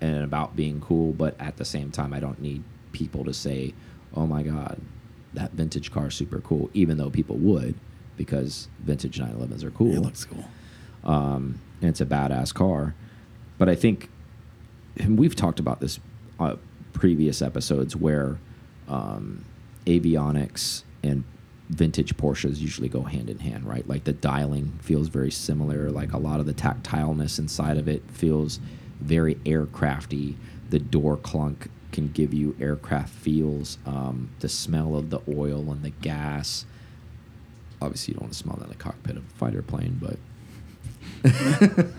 [0.00, 3.74] and about being cool, but at the same time, I don't need people to say,
[4.14, 4.80] "Oh my god,
[5.34, 7.74] that vintage car is super cool," even though people would
[8.20, 9.94] because vintage 911s are cool.
[9.94, 10.44] It looks cool.
[11.04, 12.94] um, and it's a badass car.
[13.56, 14.10] But I think,
[14.98, 15.98] and we've talked about this
[16.38, 16.56] uh,
[16.92, 18.36] previous episodes where
[18.88, 19.42] um,
[19.86, 21.24] avionics and
[21.70, 23.88] vintage Porsches usually go hand in hand, right?
[23.88, 25.90] Like the dialing feels very similar.
[25.90, 28.60] Like a lot of the tactileness inside of it feels
[29.00, 30.34] very aircrafty.
[30.68, 33.78] The door clunk can give you aircraft feels.
[33.86, 36.66] Um, the smell of the oil and the gas.
[37.82, 40.16] Obviously, you don't want to smell that in the cockpit of a fighter plane, but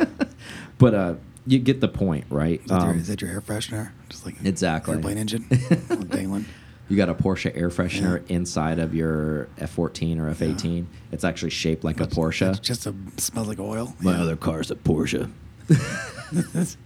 [0.78, 1.14] but uh,
[1.48, 2.62] you get the point, right?
[2.62, 3.92] Is that, your, Um, is that your air freshener?
[4.10, 4.96] Just like Exactly.
[4.96, 5.46] airplane engine,
[6.10, 6.46] dangling.
[6.90, 10.86] You got a Porsche air freshener inside of your F14 or F18.
[11.14, 12.54] It's actually shaped like a Porsche.
[12.56, 13.96] It just a, smells like oil.
[14.02, 14.22] My Yeah.
[14.24, 15.32] other car's a Porsche.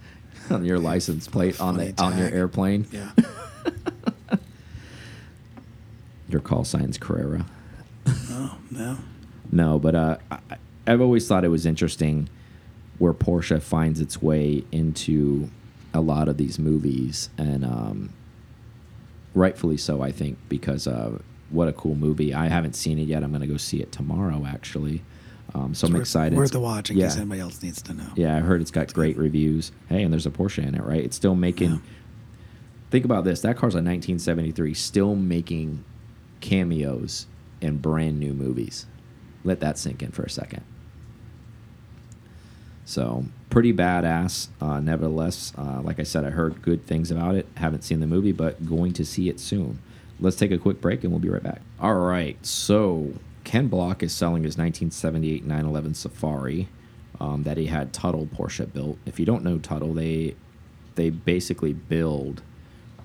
[0.50, 2.86] on your license plate on the Funny on your airplane.
[2.92, 3.10] Yeah.
[6.28, 7.46] Your call sign's Carrera.
[8.06, 8.98] Oh no.
[9.52, 10.38] No, but uh, I,
[10.86, 12.28] I've always thought it was interesting
[12.98, 15.50] where Porsche finds its way into
[15.92, 18.10] a lot of these movies, and um,
[19.34, 21.18] rightfully so, I think, because uh,
[21.50, 22.34] what a cool movie.
[22.34, 23.22] I haven't seen it yet.
[23.22, 25.02] I'm going to go see it tomorrow, actually.
[25.54, 26.36] Um, so I'm Worth- excited.
[26.36, 27.06] Worth the watch in yeah.
[27.06, 28.08] case anybody else needs to know.
[28.16, 29.72] Yeah, I heard it's got great reviews.
[29.88, 31.02] Hey, and there's a Porsche in it, right?
[31.02, 31.70] It's still making.
[31.72, 31.78] Yeah.
[32.90, 33.40] Think about this.
[33.40, 35.84] That car's a 1973, still making
[36.40, 37.26] cameos
[37.60, 38.86] in brand new movies.
[39.44, 40.62] Let that sink in for a second.
[42.84, 44.48] So pretty badass.
[44.60, 47.46] Uh, nevertheless, uh, like I said, I heard good things about it.
[47.56, 49.80] Haven't seen the movie, but going to see it soon.
[50.20, 51.60] Let's take a quick break and we'll be right back.
[51.80, 52.44] All right.
[52.44, 53.12] So
[53.44, 56.68] Ken Block is selling his 1978 911 Safari
[57.20, 58.98] um, that he had Tuttle Porsche built.
[59.04, 60.34] If you don't know Tuttle, they
[60.94, 62.42] they basically build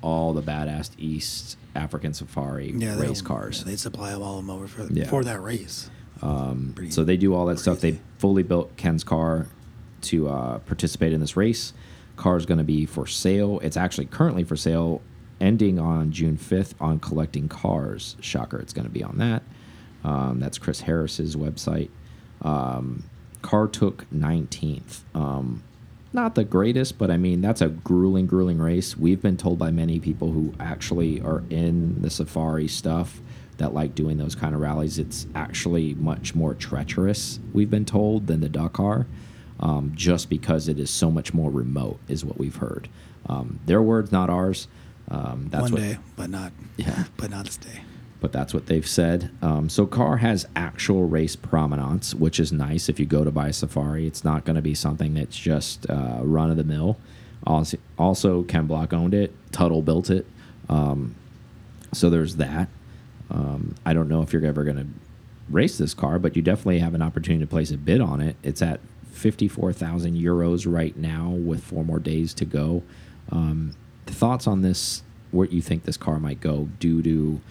[0.02, 3.60] all the badass East African Safari Yeah, race cars.
[3.60, 5.06] yeah, they supply them all of them over for Yeah.
[5.08, 5.90] for that race.
[6.22, 7.80] Um, so they do all that stuff.
[7.82, 9.48] They fully built Ken's car
[10.04, 11.74] to uh, participate in this race.
[12.16, 13.60] Car is going to be for sale.
[13.64, 15.02] It's actually currently for sale,
[15.40, 18.16] ending on June 5th on Collecting Cars.
[18.20, 19.42] Shocker, it's going to be on that.
[20.04, 21.90] Um, that's Chris Harris's website.
[22.42, 23.04] Um,
[23.42, 25.00] car took 19th.
[25.16, 25.64] Um,
[26.14, 28.98] not the greatest, but I mean, that's a grueling, grueling race.
[28.98, 33.22] We've been told by many people who actually are in the safari stuff
[33.58, 38.28] that like doing those kind of rallies, it's actually much more treacherous, we've been told,
[38.28, 39.06] than the Dakar,
[39.60, 42.90] um, just because it is so much more remote, is what we've heard.
[43.28, 44.68] Um, their words, not ours.
[45.10, 47.04] Um, that's One what, day, but not Yeah.
[47.18, 47.82] but not this day.
[48.22, 49.32] But that's what they've said.
[49.42, 52.88] Um, so car has actual race prominence, which is nice.
[52.88, 55.90] If you go to buy a Safari, it's not going to be something that's just
[55.90, 56.98] uh, run of the mill.
[57.46, 59.34] Also, also, Ken Block owned it.
[59.52, 60.28] Tuttle built it.
[60.70, 61.16] Um,
[61.92, 62.70] so there's that.
[63.32, 64.88] Um, I don't know if you're ever going to
[65.50, 68.36] race this car, but you definitely have an opportunity to place a bid on it.
[68.44, 68.80] It's at
[69.12, 72.84] 54,000 euros right now with four more days to go.
[73.32, 75.02] Um, thoughts on this?
[75.32, 77.42] Where you think this car might go due to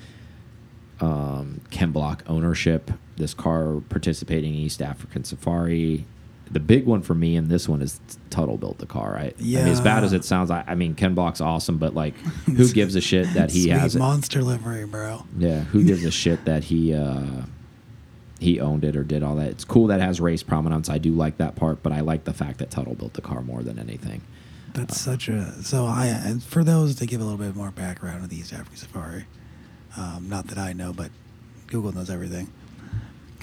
[1.01, 6.05] um, Ken Block ownership, this car participating in East African Safari.
[6.51, 9.13] The big one for me in this one is Tuttle built the car.
[9.13, 9.35] Right?
[9.39, 12.17] I mean, as bad as it sounds, I, I mean Ken Block's awesome, but like,
[12.47, 14.01] who gives a shit that he Sweet has it?
[14.01, 15.25] monster livery, bro.
[15.39, 17.43] Yeah, who gives a shit that he uh,
[18.41, 19.49] he owned it or did all that?
[19.49, 20.89] It's cool that it has race prominence.
[20.89, 23.43] I do like that part, but I like the fact that Tuttle built the car
[23.43, 24.23] more than anything.
[24.73, 28.25] That's such a so I and for those to give a little bit more background
[28.25, 29.27] of the East African Safari,
[29.97, 31.11] um, not that I know, but
[31.67, 32.53] Google knows everything.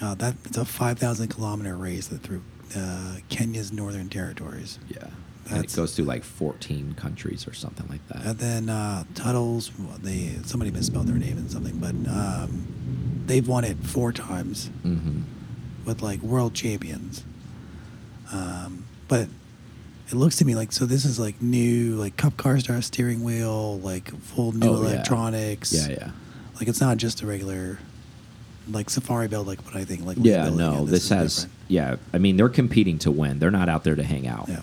[0.01, 2.43] Uh, that it's a 5,000 kilometer race that through
[2.75, 4.77] uh, Kenya's northern territories.
[4.89, 5.07] Yeah,
[5.49, 8.25] and it goes through like 14 countries or something like that.
[8.25, 12.67] And then uh, Tuttle's, well, they somebody misspelled their name and something, but um,
[13.25, 15.21] they've won it four times hmm
[15.86, 17.23] with like world champions.
[18.33, 19.29] Um, but
[20.10, 23.23] it looks to me like so this is like new, like Cup Car Star steering
[23.23, 24.89] wheel, like full new Oh, yeah.
[24.91, 25.71] electronics.
[25.73, 26.12] Yeah, yeah.
[26.57, 27.79] Like it's not just a regular,
[28.69, 30.05] like Safari build, like what I think.
[30.05, 30.87] Like Yeah, no, it.
[30.87, 31.35] this, is has.
[31.35, 31.53] different.
[31.67, 33.39] Yeah, I mean they're competing to win.
[33.39, 34.47] They're not out there to hang out.
[34.49, 34.61] Yeah.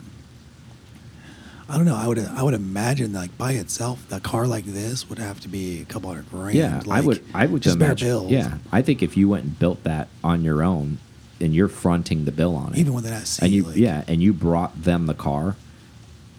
[1.69, 1.97] I don't know.
[1.97, 5.49] I would I would imagine like by itself, a car like this would have to
[5.49, 6.55] be a couple hundred grand.
[6.57, 7.25] Yeah, I would.
[7.33, 8.09] I would just imagine.
[8.09, 8.31] bills.
[8.31, 10.99] Yeah, I think if you went and built that on your own,
[11.41, 14.05] and you're fronting the bill on it, Even with an SC, and you like- yeah,
[14.07, 15.57] and you brought them the car,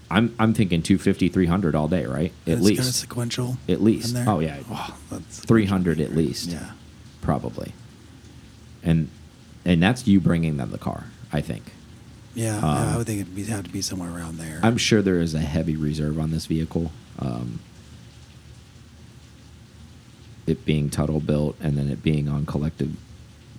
[0.10, 2.32] I'm I'm thinking 250, 300 all day, right?
[2.46, 3.58] At it's least got a sequential.
[3.68, 4.16] At least.
[4.28, 4.60] Oh, yeah.
[4.70, 6.50] Oh, that's 300 at least.
[6.50, 6.72] Yeah.
[7.22, 7.74] probably.
[8.84, 9.10] And
[9.66, 11.06] and that's you bringing them the car.
[11.34, 11.72] I think.
[12.36, 14.60] Yeah, Um, I would think it'd be, have to be somewhere around there.
[14.62, 16.92] I'm sure there is a heavy reserve on this vehicle.
[17.18, 17.60] Um,
[20.46, 22.96] it being Tuttle built and then it being on collective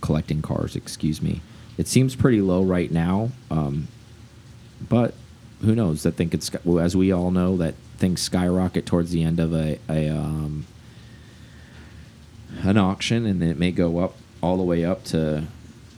[0.02, 1.40] collecting cars, excuse me.
[1.78, 3.88] It seems pretty low right now, um,
[4.88, 5.14] but
[5.62, 6.02] who knows?
[6.02, 9.78] Think it's well, as we all know that things skyrocket towards the end of a,
[9.88, 10.66] a um,
[12.62, 15.44] an auction, and then it may go up all the way up to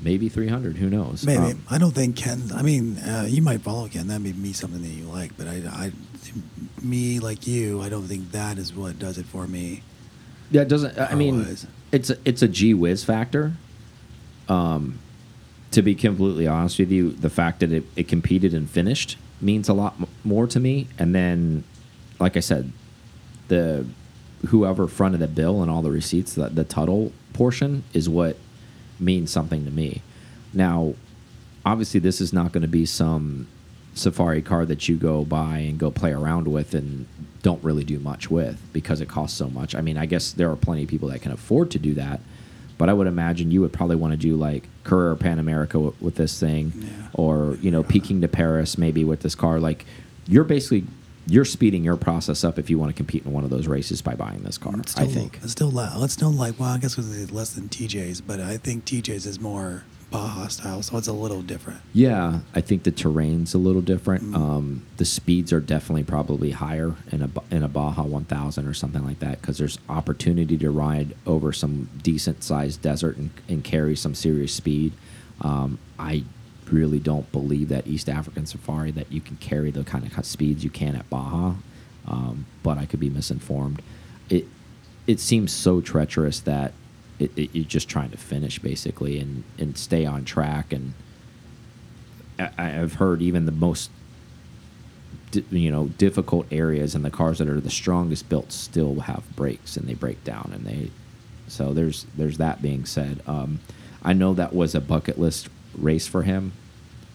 [0.00, 0.76] maybe 300.
[0.76, 1.24] Who knows?
[1.24, 2.50] Maybe Um, I don't think Ken.
[2.54, 4.06] I mean, uh, you might follow Ken.
[4.08, 5.92] That may be something that you like, but I, I,
[6.82, 9.82] me like you, I don't think that is what does it for me.
[10.50, 10.98] Yeah, it doesn't.
[10.98, 11.66] I mean, Otherwise.
[11.92, 13.54] it's a, it's a gee whiz factor.
[14.48, 14.98] Um,
[15.72, 19.68] to be completely honest with you, the fact that it, it competed and finished means
[19.68, 20.88] a lot more to me.
[20.98, 21.64] And then,
[22.18, 22.72] like I said,
[23.48, 23.86] the
[24.46, 28.36] whoever fronted the bill and all the receipts, the, the Tuttle portion is what
[29.00, 30.02] means something to me.
[30.52, 30.94] Now,
[31.64, 33.48] obviously, this is not going to be some
[33.94, 37.06] safari car that you go buy and go play around with and
[37.42, 39.74] don't really do much with because it costs so much.
[39.74, 42.20] I mean, I guess there are plenty of people that can afford to do that,
[42.76, 46.00] but I would imagine you would probably want to do like Carrera Pan America with,
[46.02, 46.88] with this thing, Yeah.
[47.14, 49.60] or you know, Peking to Paris maybe with this car.
[49.60, 49.84] Like,
[50.26, 50.84] you're basically
[51.30, 54.00] you're speeding your process up if you want to compete in one of those races
[54.00, 54.74] by buying this car.
[54.80, 55.38] It's I think.
[55.42, 56.02] it's still low.
[56.02, 59.38] It's still like well, I guess it's less than TJ's, but I think TJ's is
[59.38, 61.80] more Baja style, so it's a little different.
[61.92, 64.24] Yeah, I think the terrain's a little different.
[64.24, 64.34] Mm.
[64.34, 69.04] Um, the speeds are definitely probably higher in a in a Baja 1000 or something
[69.04, 73.94] like that because there's opportunity to ride over some decent sized desert and, and carry
[73.94, 74.92] some serious speed.
[75.42, 76.24] Um, I
[76.70, 80.64] really don't believe that East African Safari that you can carry the kind of speeds
[80.64, 81.54] you can at Baja,
[82.06, 83.82] um, but I could be misinformed.
[84.30, 84.46] It
[85.06, 86.72] it seems so treacherous that
[87.18, 90.72] it, it, you're just trying to finish basically and, and stay on track.
[90.72, 90.94] And
[92.38, 93.90] I, I've heard even the most
[95.50, 99.76] you know difficult areas and the cars that are the strongest built still have brakes
[99.76, 100.90] and they break down and they
[101.48, 103.22] so there's there's that being said.
[103.26, 103.60] Um,
[104.02, 106.52] I know that was a bucket list race for him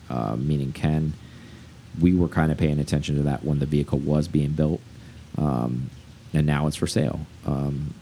[0.09, 1.13] uh, meaning Ken.
[1.99, 4.81] We were kind of paying attention to that when the vehicle was being built
[5.37, 5.89] um,
[6.33, 7.21] and now it's for sale.
[7.45, 7.93] Um,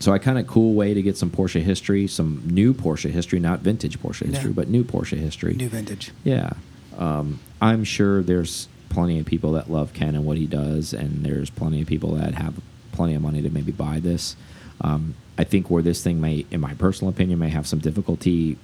[0.00, 3.38] so I kind of cool way to get some Porsche history, some new Porsche history,
[3.38, 4.32] not vintage Porsche Yeah.
[4.32, 5.54] history, but new Porsche history.
[5.54, 6.10] New vintage.
[6.24, 6.54] Yeah.
[6.98, 11.24] Um, I'm sure there's plenty of people that love Ken and what he does, and
[11.24, 12.54] there's plenty of people that have
[12.92, 14.36] plenty of money to maybe buy this.
[14.80, 18.56] Um, I think where this thing may, in my personal opinion, may have some difficulty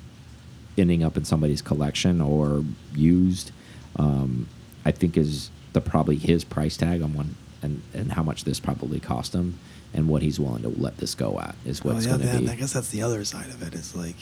[0.78, 3.50] ending up in somebody's collection or used,
[3.96, 4.46] um,
[4.84, 8.58] I think is the probably his price tag on one and, and how much this
[8.60, 9.58] probably cost him
[9.96, 12.28] and what he's willing to let this go at is what oh, it's yeah, going
[12.28, 12.48] to be.
[12.50, 13.74] I guess that's the other side of it.
[13.74, 14.16] Is like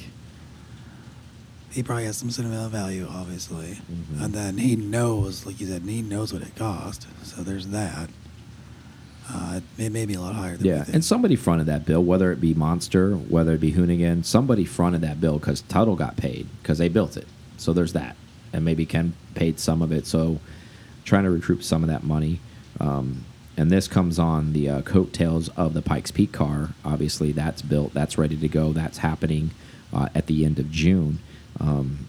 [1.71, 4.25] he probably has some sentimental value, obviously, Mhm.
[4.25, 7.07] and then he knows, like you said, he knows what it cost.
[7.25, 8.09] So there's that.
[9.29, 10.57] Uh, it may be a lot higher.
[10.61, 14.65] Yeah, and somebody fronted that bill, whether it be Monster, whether it be Hoonigan, somebody
[14.67, 17.27] fronted that bill because Tuthill got paid because they built it.
[17.57, 18.17] So there's that,
[18.53, 20.07] and maybe Ken paid some of it.
[20.07, 20.41] So
[21.05, 22.39] trying to recoup some of that money,
[22.81, 23.25] um,
[23.57, 26.71] and this comes on the uh, coattails of the Pikes Peak car.
[26.85, 29.51] Obviously, that's built, that's ready to go, that's happening
[29.93, 31.19] uh, at the end of June.
[31.61, 32.07] Um,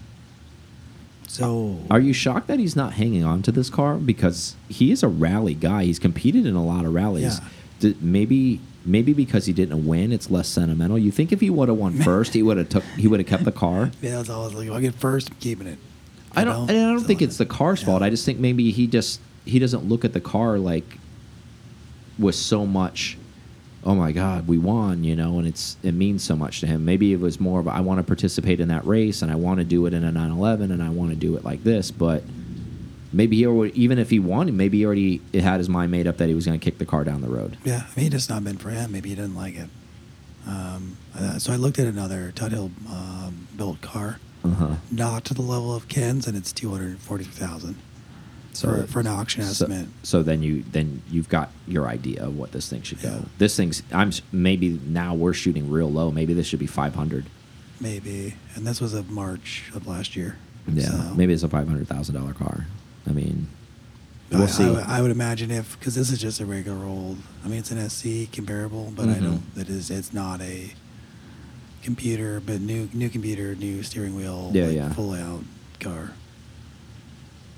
[1.27, 5.03] so are you shocked that he's not hanging on to this car because he is
[5.03, 5.83] a rally guy?
[5.83, 7.39] He's competed in a lot of rallies.
[7.81, 7.91] Yeah.
[7.99, 10.97] Maybe maybe because he didn't win, it's less sentimental.
[10.97, 13.27] You think if he would have won first, he would have took he would have
[13.27, 13.91] kept the car.
[14.01, 15.77] Yeah, it's always like, I get first, I'm keeping it.
[16.35, 16.67] I don't.
[16.67, 16.73] know?
[16.73, 17.87] And I don't So, think it's the car's yeah.
[17.87, 18.01] fault.
[18.01, 20.97] I just think maybe he just he doesn't look at the car like
[22.17, 23.17] was so much
[23.83, 26.83] oh my god we won you know and it's it means so much to him.
[26.85, 29.59] Maybe it was more of i want to participate in that race and i want
[29.59, 32.23] to do it in a 911 and i want to do it like this but
[33.13, 36.17] maybe he already, even if he won maybe he already had his mind made up
[36.17, 37.57] that he was going to kick the car down the road.
[37.63, 38.91] Yeah i mean not been for him.
[38.91, 39.69] Maybe he didn't like it.
[40.47, 42.53] Um, uh, so i looked at another todd
[42.89, 44.19] uh, built car.
[44.43, 44.75] Uh -huh.
[44.91, 47.75] not to the level of ken's and it's 240000
[48.61, 49.87] for, for an auction so, estimate.
[50.03, 53.11] So then you then you've got your idea of what this thing should yeah.
[53.11, 53.25] go.
[53.37, 56.11] This thing's I'm maybe now we're shooting real low.
[56.11, 57.25] Maybe this should be 500.
[57.79, 60.37] Maybe, and this was a March of last year.
[60.67, 61.13] Yeah, so.
[61.15, 62.65] maybe it's a five hundred thousand dollar car.
[63.07, 63.47] I mean,
[64.31, 64.63] we'll I, see.
[64.63, 67.17] I, I would imagine if because this is just a regular old.
[67.43, 69.17] I mean, it's an SC comparable, but mm -hmm.
[69.17, 69.33] I don't.
[69.33, 69.61] Mm-hmm.
[69.61, 69.89] It is.
[69.89, 70.69] It's not a
[71.83, 74.93] computer, but new new computer, new steering wheel, yeah, like, yeah.
[74.93, 75.43] full out
[75.79, 76.11] car.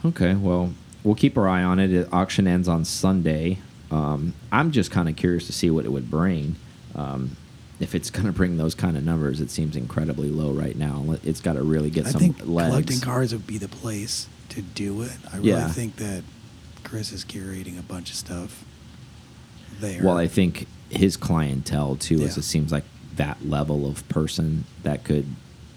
[0.06, 0.74] Okay, well,
[1.08, 1.88] we'll keep our eye on it.
[1.88, 3.60] The auction ends on Sunday.
[3.90, 6.58] Um, I'm just kind of curious to see what it would bring.
[6.96, 7.38] Um,
[7.80, 11.16] if it's going to bring those kind of numbers, it seems incredibly low right now.
[11.24, 12.70] It's got to really get I some think legs.
[12.70, 15.12] collecting cars would be the place to do it.
[15.32, 15.70] I really Yeah.
[15.70, 16.24] think that
[16.84, 18.66] Chris is curating a bunch of stuff
[19.80, 20.04] there.
[20.04, 22.84] Well, I think his clientele too is it seems like
[23.16, 25.26] that level of person that could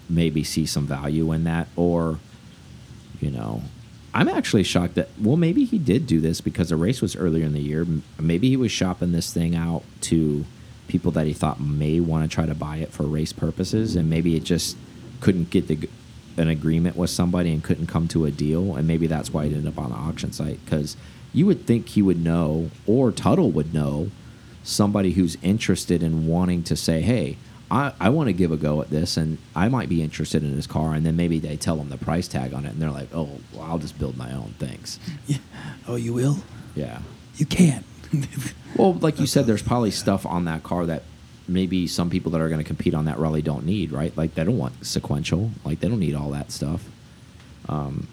[0.08, 2.18] maybe see some value in that, or
[3.20, 3.62] you know,
[4.12, 7.44] I'm actually shocked that well maybe he did do this because the race was earlier
[7.44, 7.86] in the year.
[8.18, 10.44] Maybe he was shopping this thing out to
[10.88, 14.10] people that he thought may want to try to buy it for race purposes, and
[14.10, 14.76] maybe it just
[15.20, 15.88] couldn't get the
[16.36, 19.52] an agreement with somebody and couldn't come to a deal, and maybe that's why it
[19.52, 20.96] ended up on the auction site because
[21.32, 24.10] you would think he would know or Tuthill would know
[24.62, 27.36] somebody who's interested in wanting to say, hey,
[27.70, 30.56] I, I want to give a go at this and I might be interested in
[30.56, 30.94] this car.
[30.94, 33.28] And then maybe they tell them the price tag on it and they're like, oh,
[33.52, 34.98] well, I'll just build my own things.
[35.26, 35.38] Yeah.
[35.86, 36.38] Oh, you will?
[36.74, 37.00] Yeah.
[37.36, 37.84] You can.
[38.76, 39.96] Well, like you That's said, there's probably yeah.
[39.96, 41.02] stuff on that car that
[41.48, 44.16] maybe some people that are going to compete on that rally don't need, right?
[44.16, 46.88] Like they don't want sequential, like they don't need all that stuff.
[47.68, 48.06] Um,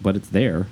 [0.00, 0.66] but it's there.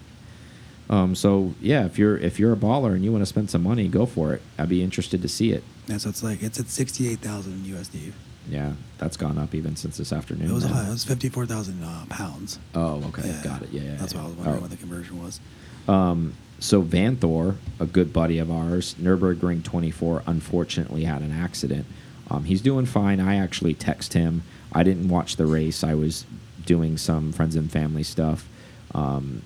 [0.90, 3.62] Um, so yeah, if you're if you're a baller and you want to spend some
[3.62, 4.42] money, go for it.
[4.58, 5.62] I'd be interested to see it.
[5.86, 8.12] Yeah, so it's like it's at sixty-eight thousand USD.
[8.48, 10.50] Yeah, that's gone up even since this afternoon.
[10.50, 10.86] It was high.
[10.86, 12.58] It was fifty-four thousand uh, pounds.
[12.74, 13.70] Oh, okay, Yeah, got it.
[13.70, 13.94] Yeah, yeah.
[13.96, 14.20] That's yeah.
[14.20, 14.60] why I was wondering Oh.
[14.62, 15.40] what the conversion was.
[15.86, 21.86] Um, so Vanthoor, a good buddy of ours, Nurburgring 24, unfortunately had an accident.
[22.30, 23.20] Um, he's doing fine.
[23.20, 24.42] I actually text him.
[24.72, 25.84] I didn't watch the race.
[25.84, 26.24] I was
[26.66, 28.48] doing some friends and family stuff.
[28.94, 29.42] Um,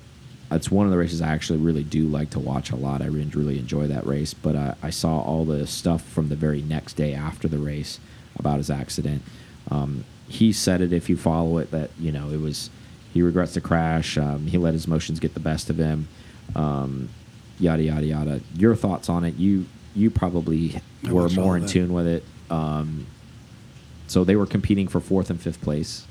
[0.55, 3.03] it's one of the races I actually really do like to watch a lot.
[3.03, 4.35] I really, really enjoy that race.
[4.35, 7.99] But uh, I saw all the stuff from the very next day after the race
[8.37, 9.23] about his accident.
[9.71, 12.71] Um, he said it if you follow it that you know it was
[13.13, 14.17] he regrets the crash.
[14.17, 16.09] Um, he let his emotions get the best of him.
[16.57, 17.11] Um,
[17.59, 18.41] yada yada yada.
[18.57, 19.37] Your thoughts on it?
[19.37, 22.25] You you probably I were more in tune with it.
[22.51, 23.07] Um,
[24.07, 26.07] so they were competing for fourth and fifth place.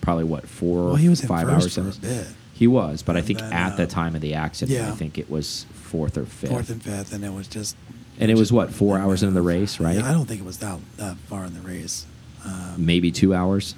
[0.00, 2.26] Probably what four Well, he was five hours for a bit.
[2.58, 5.16] He was, but I think then, at the uh, time of the accident, I think
[5.16, 6.50] it was fourth or fifth.
[6.50, 7.76] Fourth and fifth, and it was just.
[8.18, 9.94] And it was what, four hours into the race, right?
[9.94, 12.04] Yeah, I don't think it was that that far in the race.
[12.44, 13.76] Um, maybe two hours.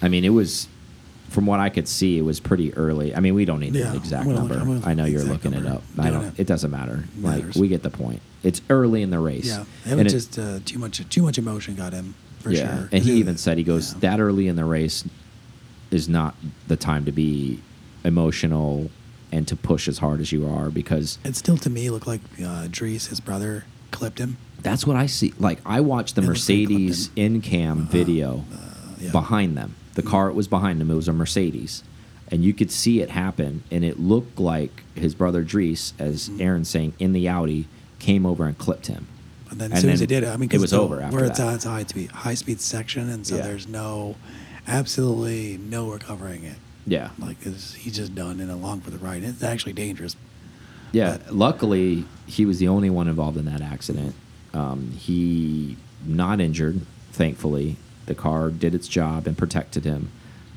[0.00, 0.68] I mean, it was,
[1.28, 3.14] from what I could see, it was pretty early.
[3.14, 4.54] I mean, we don't need Yeah, the exact number.
[4.54, 5.82] Look I know you're looking it up.
[5.98, 6.38] I don't.
[6.40, 6.46] it.
[6.46, 7.04] Doesn't matter.
[7.20, 8.22] Like we get the point.
[8.42, 9.48] It's early in the race.
[9.48, 11.06] Yeah, it And was just uh, too much.
[11.10, 12.88] Too much emotion got him for yeah, sure.
[12.90, 13.98] and he even said he goes yeah.
[14.00, 15.04] that early in the race
[15.90, 16.34] is not
[16.68, 17.60] the time to be
[18.04, 18.90] emotional
[19.32, 22.20] and to push as hard as you are because It still to me looked like
[22.42, 24.36] uh, Dries, his brother, clipped him.
[24.62, 25.34] that's what I see.
[25.38, 28.56] Like I watched the It looks like Mercedes in cam video Uh,
[29.00, 29.10] yeah.
[29.10, 29.74] behind them.
[29.94, 30.90] The car it was behind them.
[30.90, 31.82] It was a Mercedes,
[32.30, 33.62] and you could see it happen.
[33.70, 36.40] And it looked like his brother Dries, as Mhm.
[36.40, 37.66] Aaron's saying, in the Audi,
[37.98, 39.06] came over and clipped him.
[39.50, 41.00] And then And as soon as then he did it, I mean, it was over
[41.00, 41.48] after Where it's that.
[41.48, 43.42] at, it's a high speed, high speed section, and so Yeah.
[43.42, 44.16] there's no,
[44.66, 46.56] absolutely no recovering it.
[46.88, 49.24] Yeah, Like he's just done and along for the ride.
[49.24, 50.14] It's actually dangerous.
[50.92, 51.18] yeah.
[51.26, 54.14] But- Luckily, he was the only one involved in that accident.
[54.54, 56.80] Um, he not injured,
[57.12, 57.76] thankfully.
[58.06, 60.10] The car did its job and protected him.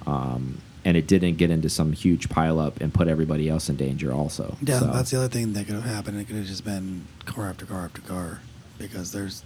[0.05, 4.14] Um, and it didn't get into some huge pileup and put everybody else in danger.
[4.14, 6.20] Also, Yeah, So- that's the other thing that could have happened.
[6.20, 8.39] It could have just been car after car after car
[8.78, 9.43] because there's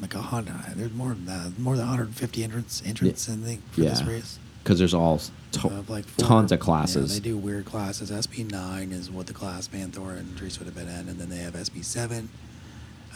[0.00, 0.54] like a hundred.
[0.76, 1.58] There's more than that.
[1.58, 4.08] More than 150 entrants entrants in the for this Yeah.
[4.08, 4.38] race.
[4.62, 5.20] because there's all
[5.52, 7.12] to- Of like four- tons of classes.
[7.12, 8.10] Yeah, they do weird classes.
[8.10, 11.36] SP9 is what the class Vanthoor and Dries would have been in, and then they
[11.38, 12.28] have SP7,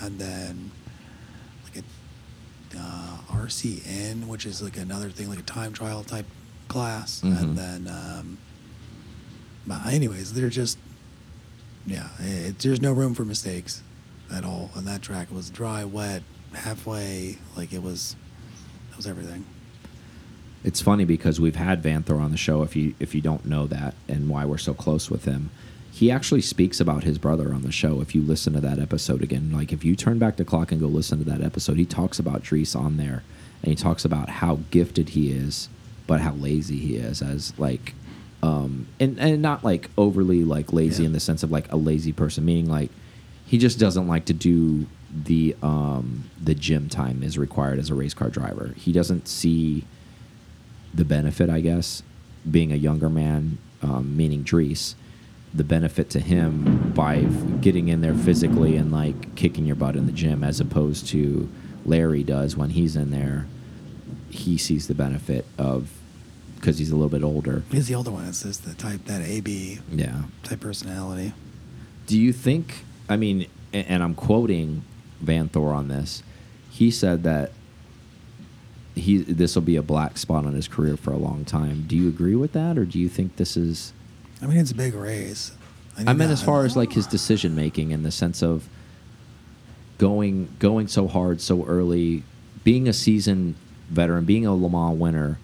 [0.01, 0.71] and then
[1.65, 6.27] like a uh, RCN, which is like another thing, like a time trial type
[6.69, 7.43] class, mm -hmm.
[7.43, 7.89] and then.
[7.89, 8.39] Um,
[9.67, 10.79] but anyways, they're just
[11.87, 12.09] yeah.
[12.21, 13.83] It, there's no room for mistakes
[14.33, 16.23] at all, and that track was dry, wet,
[16.53, 17.39] halfway.
[17.57, 18.17] Like it was,
[18.91, 19.45] it was everything.
[20.63, 22.63] It's funny because we've had Vanthoor on the show.
[22.63, 25.51] If you if you don't know that and why we're so close with him,
[25.91, 28.01] he actually speaks about his brother on the show.
[28.03, 30.81] If you listen to that episode again, like if you turn back the clock and
[30.81, 33.23] go listen to that episode, he talks about Dries on there,
[33.63, 35.71] and he talks about how gifted he is,
[36.07, 37.95] but how lazy he is as like,
[38.43, 41.07] um, and and not like overly like lazy Yeah.
[41.07, 42.91] in the sense of like a lazy person, meaning like
[43.47, 47.95] he just doesn't like to do the um the gym time is required as a
[47.95, 48.75] race car driver.
[48.77, 49.85] He doesn't see
[50.95, 52.03] the benefit, I guess,
[52.51, 54.95] being a younger man, um, meaning Dries,
[55.55, 57.23] the benefit to him by
[57.61, 61.49] getting in there physically and like kicking your butt in the gym, as opposed to
[61.85, 63.47] Larry does when he's in there.
[64.31, 65.91] He sees the benefit of
[66.57, 67.63] because he's a little bit older.
[67.71, 68.27] He's the older one.
[68.27, 70.23] It's just the type that AB Yeah.
[70.43, 71.33] type personality.
[72.07, 72.85] Do you think?
[73.09, 74.83] I mean, and I'm quoting
[75.25, 76.23] Vanthoor on this.
[76.71, 77.53] He said that
[78.95, 81.85] he this will be a black spot on his career for a long time.
[81.87, 83.93] Do you agree with that, or do you think this is?
[84.43, 85.53] I mean, it's a big raise.
[85.97, 88.69] I meant yeah, as far as like his decision making in the sense of
[89.99, 92.23] going going so hard so early,
[92.65, 93.55] being a seasoned
[93.91, 95.39] veteran, being a Le Mans winner,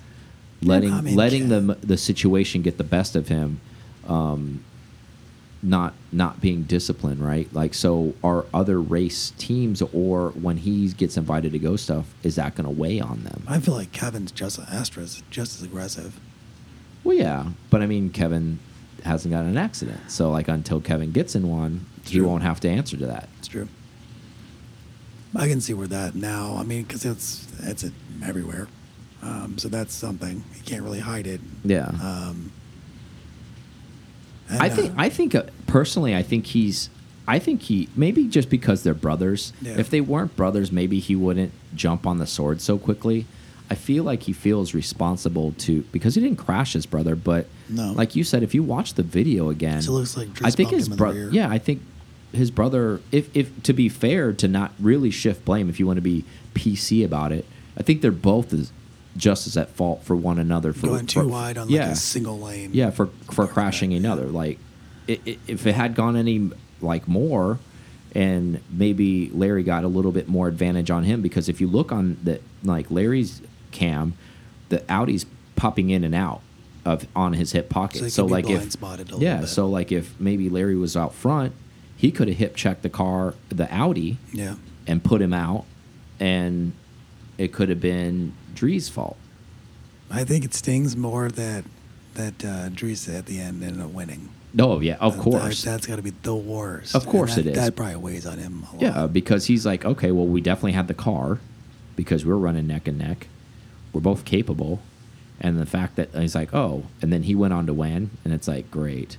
[0.62, 1.60] letting I mean, letting yeah.
[1.60, 3.60] the the situation get the best of him,
[4.06, 4.64] um,
[5.62, 7.52] not not being disciplined, right?
[7.52, 12.36] Like, so are other race teams or when he gets invited to go stuff, is
[12.36, 13.44] that going to weigh on them?
[13.48, 16.18] I feel like Kevin's just Estre's just as aggressive.
[17.04, 18.58] Well, yeah, but I mean, Kevin
[19.04, 22.26] hasn't got an accident, so like until Kevin gets in one, he True.
[22.28, 23.28] won't have to answer to that.
[23.38, 23.68] It's true.
[25.34, 26.56] I can see where that now.
[26.56, 27.84] I mean, because it's it's
[28.24, 28.68] everywhere.
[29.22, 31.40] Um, so that's something you can't really hide it.
[31.64, 31.88] Yeah.
[32.02, 32.52] Um,
[34.48, 36.90] and, I think uh, I think uh, personally, I think he's
[37.28, 39.52] I think he maybe just because they're brothers.
[39.60, 39.78] Yeah.
[39.78, 43.26] If they weren't brothers, maybe he wouldn't jump on the sword so quickly.
[43.68, 47.92] I feel like he feels responsible to because he didn't crash his brother, but No.
[47.92, 50.86] like you said, if you watch the video again, it looks like I think his
[50.86, 51.28] him in the brother.
[51.32, 51.82] Yeah, I think
[52.32, 53.00] his brother.
[53.10, 56.24] If if to be fair, to not really shift blame, if you want to be
[56.54, 57.44] PC about it,
[57.76, 58.70] I think they're both as,
[59.16, 61.90] just as at fault for one another for Going too for- wide on like yeah
[61.90, 62.70] a single lane.
[62.72, 63.98] yeah for for crashing yeah.
[63.98, 64.58] another like
[65.08, 66.50] i i if it had gone any
[66.80, 67.58] like more
[68.14, 71.92] and maybe larry got a little bit more advantage on him because if you look
[71.92, 73.40] on the like larry's
[73.70, 74.14] cam
[74.68, 76.40] the audi's popping in and out
[76.84, 79.48] of on his hip pocket So so, like if spotted a yeah bit.
[79.48, 81.52] so like if maybe larry was out front
[81.96, 84.56] he could have hip checked the car the audi Yeah.
[84.86, 85.64] and put him out
[86.20, 86.72] and
[87.38, 89.16] it could have been Dries's fault
[90.10, 91.64] I think it stings more that
[92.14, 94.30] that uh, Dries at the end ended up winning.
[94.58, 96.94] oh yeah of That- course that, has got to be the worst.
[96.94, 97.56] Of course that, it is.
[97.56, 98.64] That probably weighs on him.
[98.70, 98.82] A lot.
[98.82, 101.38] Yeah, because he's like, okay, well, we definitely had the car
[101.96, 103.28] because we're running neck and neck.
[103.92, 104.80] We're both capable.
[105.40, 108.32] And the fact that he's like, oh, and then he went on to win, and
[108.32, 109.18] it's like, great.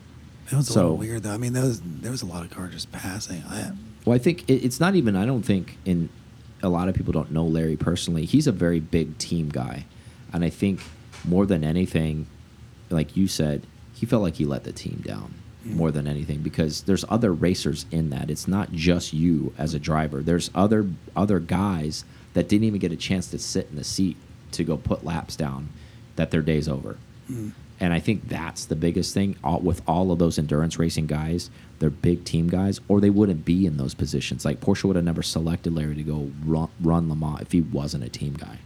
[0.49, 1.33] That was a little weird though.
[1.33, 3.43] I mean, there was there was a lot of cars just passing.
[3.47, 3.71] I,
[4.05, 6.09] Well, I think it, it's not even, I don't think, in
[6.61, 8.25] a lot of people don't know Larry personally.
[8.25, 9.85] He's a very big team guy.
[10.33, 10.81] And I think
[11.25, 12.27] more than anything,
[12.89, 15.33] like you said, he felt like he let the team down
[15.65, 18.29] more than anything because there's other racers in that.
[18.29, 20.21] It's not just you as a driver.
[20.21, 24.17] There's other other guys that didn't even get a chance to sit in the seat
[24.53, 25.69] to go put laps down
[26.15, 26.97] that their day's over.
[27.29, 27.51] Mm.
[27.79, 31.49] And I think that's the biggest thing all, with all of those endurance racing guys.
[31.79, 34.43] They're big team guys, or they wouldn't be in those positions.
[34.45, 37.61] Like Porsche would have never selected Larry to go run, run Le Mans if he
[37.61, 38.57] wasn't a team guy.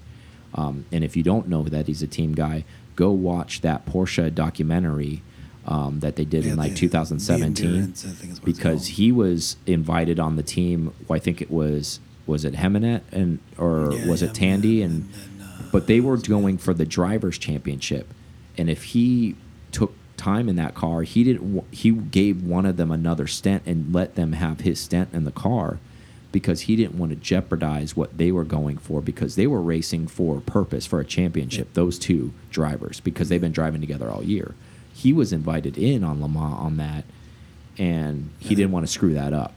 [0.53, 2.63] Um, and if you don't know that he's a team guy,
[2.95, 5.21] go watch that Porsche documentary
[5.67, 8.47] um, that they did Yeah, in like the- the 2017 Endurance, I think is what
[8.49, 10.93] it's because he was invited on the team.
[11.09, 14.93] I think it was was it Heminet and or Yeah, was yeah, it Tandy and,
[15.03, 18.07] and then, uh, but they were going for the drivers championship,
[18.61, 19.35] and if he
[19.71, 21.63] took time in that car, he didn't.
[21.71, 25.31] He gave one of them another stint and let them have his stint in the
[25.31, 25.79] car
[26.31, 30.07] because he didn't want to jeopardize what they were going for because they were racing
[30.07, 31.73] for a purpose for a championship.
[31.73, 34.53] Those two drivers because they've been driving together all year.
[34.93, 37.03] He was invited in on Le Mans on that,
[37.79, 38.57] and he Yeah.
[38.57, 39.53] didn't want to screw that up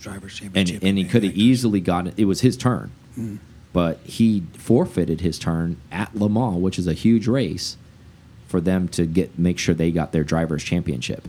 [0.00, 0.84] drivers' and championship.
[0.84, 3.38] and he could have easily gotten it was his turn, Mm.
[3.72, 7.76] but he forfeited his turn at Le Mans, which is a huge race,
[8.48, 11.28] for them to get make sure they got their drivers championship,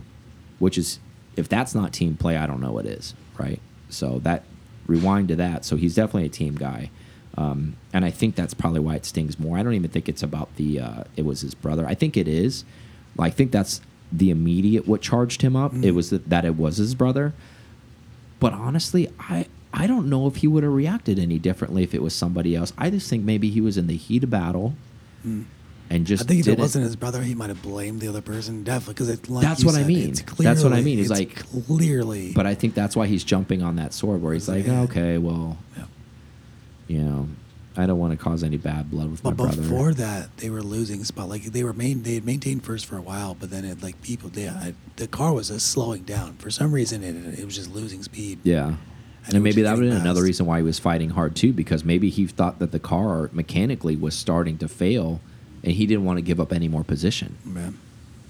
[0.58, 0.98] which is
[1.36, 3.60] if that's not team play, I don't know what is right.
[3.90, 4.42] So that
[4.86, 5.64] rewind to that.
[5.64, 6.90] So he's definitely a team guy.
[7.38, 9.56] Um, and I think that's probably why it stings more.
[9.56, 11.86] I don't even think it's about the uh, it was his brother.
[11.86, 12.64] I think it is.
[13.18, 15.72] I think that's the immediate what charged him up.
[15.72, 15.94] It Mhm.
[15.94, 17.32] was that, that it was his brother.
[18.40, 22.02] But honestly, I I don't know if he would have reacted any differently if it
[22.02, 22.72] was somebody else.
[22.76, 24.74] I just think maybe he was in the heat of battle
[25.26, 25.44] Mm.
[25.90, 28.22] And just I think if it wasn't his brother, he might have blamed the other
[28.22, 28.62] person.
[28.64, 30.10] Definitely, because it's like That's what I mean.
[30.10, 32.32] It's That's what I mean, it's like- clearly.
[32.32, 34.82] But I think that's why he's jumping on that sword where he's like, Yeah.
[34.82, 35.84] okay, well, Yeah.
[36.88, 37.28] you know,
[37.76, 39.62] I don't want to cause any bad blood with But my brother.
[39.62, 41.28] before that, they were losing spot.
[41.28, 44.00] Like they were main, they had maintained first for a while, but then it like
[44.02, 47.02] people, they, I, the car was just slowing down for some reason.
[47.04, 48.40] It, it was just losing speed.
[48.42, 48.74] Yeah.
[49.26, 51.84] And And, maybe that would have another reason why he was fighting hard too, because
[51.84, 55.20] maybe he thought that the car mechanically was starting to fail,
[55.62, 57.36] and he didn't want to give up any more position.
[57.54, 57.70] Yeah.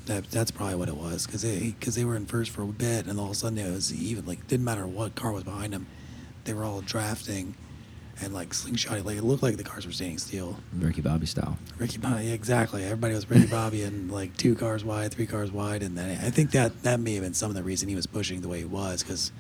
[0.07, 2.67] That, that's probably what it was because they because they were in first for a
[2.67, 5.45] bit and all of a sudden it was even like didn't matter what car was
[5.45, 5.87] behind them,
[6.45, 7.55] they were all drafting,
[8.21, 10.59] and like slingshotting like it looked like the cars were standing still.
[10.77, 11.59] Ricky Bobby style.
[11.79, 12.83] Ricky Bobby, yeah, exactly.
[12.83, 16.31] Everybody was Ricky Bobby and like two cars wide, three cars wide, and then I
[16.31, 18.59] think that that may have been some of the reason he was pushing the way
[18.61, 19.31] he was because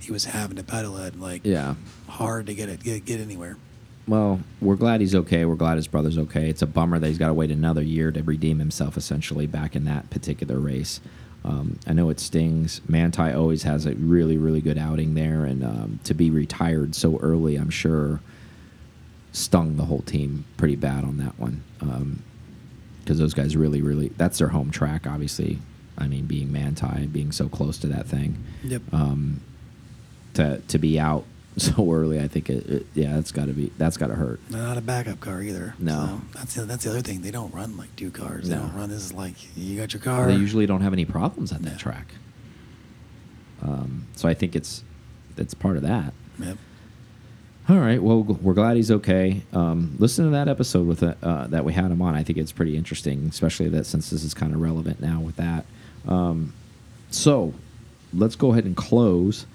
[0.00, 1.76] he was having to pedal it and like Yeah.
[2.08, 3.56] hard to get it get, get anywhere.
[4.06, 5.44] Well, we're glad he's okay.
[5.44, 6.50] We're glad his brother's okay.
[6.50, 9.74] It's a bummer that he's got to wait another year to redeem himself, essentially, back
[9.74, 11.00] in that particular race.
[11.44, 12.80] Um, I know it stings.
[12.88, 17.18] Manthey always has a really, really good outing there, and um, to be retired so
[17.18, 18.20] early, I'm sure,
[19.32, 21.62] stung the whole team pretty bad on that one.
[23.00, 25.58] Because those guys really, really, that's their home track, obviously.
[25.96, 28.82] I mean, being Manthey, being so close to that thing Yep.
[28.92, 29.40] um,
[30.34, 31.24] to to be out
[31.56, 34.40] so early, I think it, it yeah, that's got to be that's got to hurt.
[34.50, 35.74] Not a backup car either.
[35.78, 36.20] No.
[36.32, 37.22] So that's the, that's the other thing.
[37.22, 38.48] They don't run like two cars.
[38.48, 38.62] They No.
[38.62, 38.88] don't run.
[38.90, 40.26] This is like you got your car.
[40.26, 41.76] They usually don't have any problems at that Yeah.
[41.78, 42.14] track.
[43.62, 44.82] Um, so I think it's
[45.36, 46.12] it's part of that.
[46.38, 46.58] Yep.
[47.68, 48.02] All right.
[48.02, 49.42] Well, we're glad he's okay.
[49.54, 52.14] Um, listen to that episode with uh, uh, that we had him on.
[52.14, 55.36] I think it's pretty interesting, especially that since this is kind of relevant now with
[55.36, 55.64] that.
[56.06, 56.52] Um,
[57.10, 57.54] so
[58.12, 59.46] let's go ahead and close.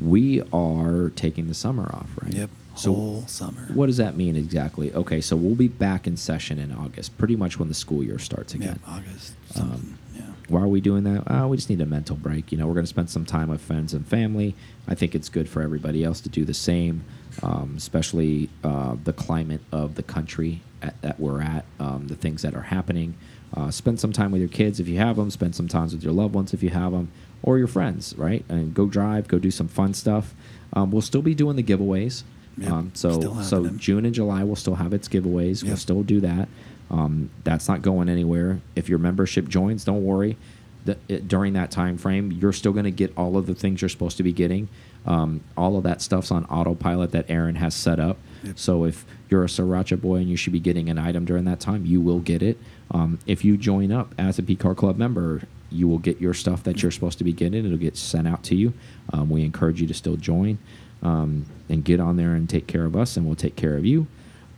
[0.00, 2.32] We are taking the summer off, right?
[2.32, 2.50] Yep.
[2.74, 3.68] So Whole summer.
[3.72, 4.92] what does that mean exactly?
[4.92, 8.18] Okay, so we'll be back in session in August, pretty much when the school year
[8.18, 8.80] starts Yeah, again.
[8.86, 9.32] August.
[9.58, 10.22] Um, yeah.
[10.48, 11.22] Why are we doing that?
[11.26, 12.52] Uh, we just need a mental break.
[12.52, 14.54] You know, we're going to spend some time with friends and family.
[14.86, 17.02] I think it's good for everybody else to do the same,
[17.42, 22.42] um, especially uh, the climate of the country at, that we're at, um, the things
[22.42, 23.14] that are happening.
[23.56, 25.30] Uh, spend some time with your kids if you have them.
[25.30, 27.10] Spend some time with your loved ones if you have them,
[27.42, 28.44] or your friends, right?
[28.48, 30.34] And go drive, go do some fun stuff.
[30.72, 32.22] Um, we'll still be doing the giveaways.
[32.58, 33.78] Yep, Um, so so them.
[33.78, 35.62] June and July will still have its giveaways.
[35.62, 36.48] We'll still do that.
[36.90, 38.60] Um, that's not going anywhere.
[38.74, 40.36] If your membership joins, don't worry.
[40.84, 43.82] The, it, during that time frame, you're still going to get all of the things
[43.82, 44.68] you're supposed to be getting.
[45.04, 48.18] Um, all of that stuff's on autopilot that Aaron has set up.
[48.44, 48.58] Yep.
[48.58, 51.58] So if you're a Sriracha boy and you should be getting an item during that
[51.60, 52.56] time, you will get it.
[52.92, 55.42] Um, if you join up as a P Car Club member,
[55.76, 57.64] you will get your stuff that you're supposed to be getting.
[57.64, 58.72] It'll get sent out to you.
[59.12, 60.58] Um, we encourage you to still join
[61.02, 63.84] um, and get on there and take care of us, and we'll take care of
[63.84, 64.06] you.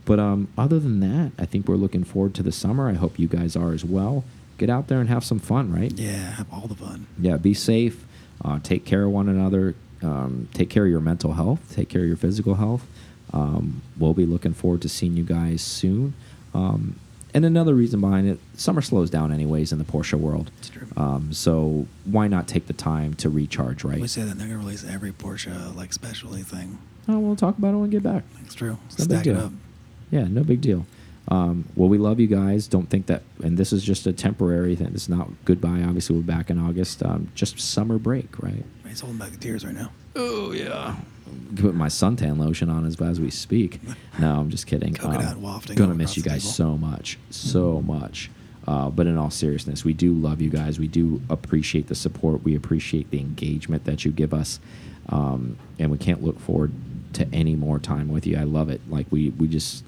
[0.05, 2.89] But um, other than that, I think we're looking forward to the summer.
[2.89, 4.25] I hope you guys are as well.
[4.57, 5.93] Get out there and have some fun, right?
[5.93, 7.07] Yeah, have all the fun.
[7.21, 8.05] Yeah, be safe.
[8.43, 9.75] Uh, take care of one another.
[10.03, 11.75] Um, take care of your mental health.
[11.75, 12.87] Take care of your physical health.
[13.33, 16.15] Um, we'll be looking forward to seeing you guys soon.
[16.55, 16.97] Um,
[17.35, 20.51] and another reason behind it, summer slows down anyways in the Porsche world.
[20.59, 20.87] It's true.
[20.97, 24.01] Um, so why not take the time to recharge, right?
[24.01, 26.79] We say that they're gonna release every Porsche like specialty thing.
[27.09, 28.25] Oh, we'll talk about it when we get back.
[28.45, 28.79] It's true.
[28.99, 29.53] no big Stack it up.
[30.11, 30.87] Yeah, no big deal.
[31.31, 32.67] Um, well, we love you guys.
[32.67, 34.93] Don't think that, and this is just a temporary thing.
[34.95, 35.83] It's not goodbye.
[35.83, 37.03] Obviously, we're back in August.
[37.03, 38.65] Um, just summer break, right?
[38.87, 39.91] He's holding back the tears right now.
[40.17, 40.97] Oh yeah.
[41.57, 43.81] Put my suntan lotion on as as we speak.
[44.19, 44.99] No, I'm just kidding.
[45.01, 48.33] Um, Coconut wafting Gonna miss you guys so much, so much.
[48.67, 50.81] Uh, but in all seriousness, we do love you guys.
[50.81, 52.43] We do appreciate the support.
[52.43, 54.59] We appreciate the engagement that you give us,
[55.09, 56.73] um, and we can't look forward
[57.13, 58.37] to any more time with you.
[58.37, 58.81] I love it.
[58.91, 59.85] Like we we just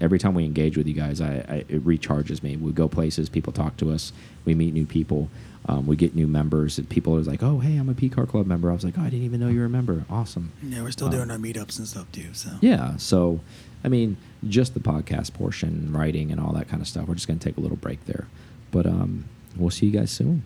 [0.00, 2.56] every time we engage with you guys, I, I it recharges me.
[2.56, 4.12] We go places, people talk to us,
[4.44, 5.28] we meet new people,
[5.68, 6.78] um, we get new members.
[6.78, 8.94] And people are like, "Oh, hey, I'm a P Car Club member." I was like,
[8.98, 10.04] "Oh, I didn't even know you were a member.
[10.10, 12.32] Awesome." Yeah, we're still Um, doing our meetups and stuff too.
[12.32, 12.96] So Yeah.
[12.96, 13.40] So,
[13.84, 14.16] I mean,
[14.48, 17.06] just the podcast portion, writing, and all that kind of stuff.
[17.06, 18.26] We're just going to take a little break there,
[18.70, 20.42] but um, we'll see you guys soon.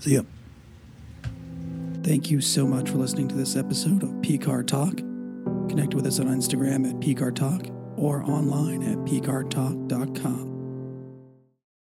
[0.00, 0.22] See ya.
[2.02, 4.96] Thank you so much for listening to this episode of PCAR Talk.
[5.70, 7.66] Connect with us on Instagram at PCAR Talk
[7.96, 10.53] or online at PCARTalk.com.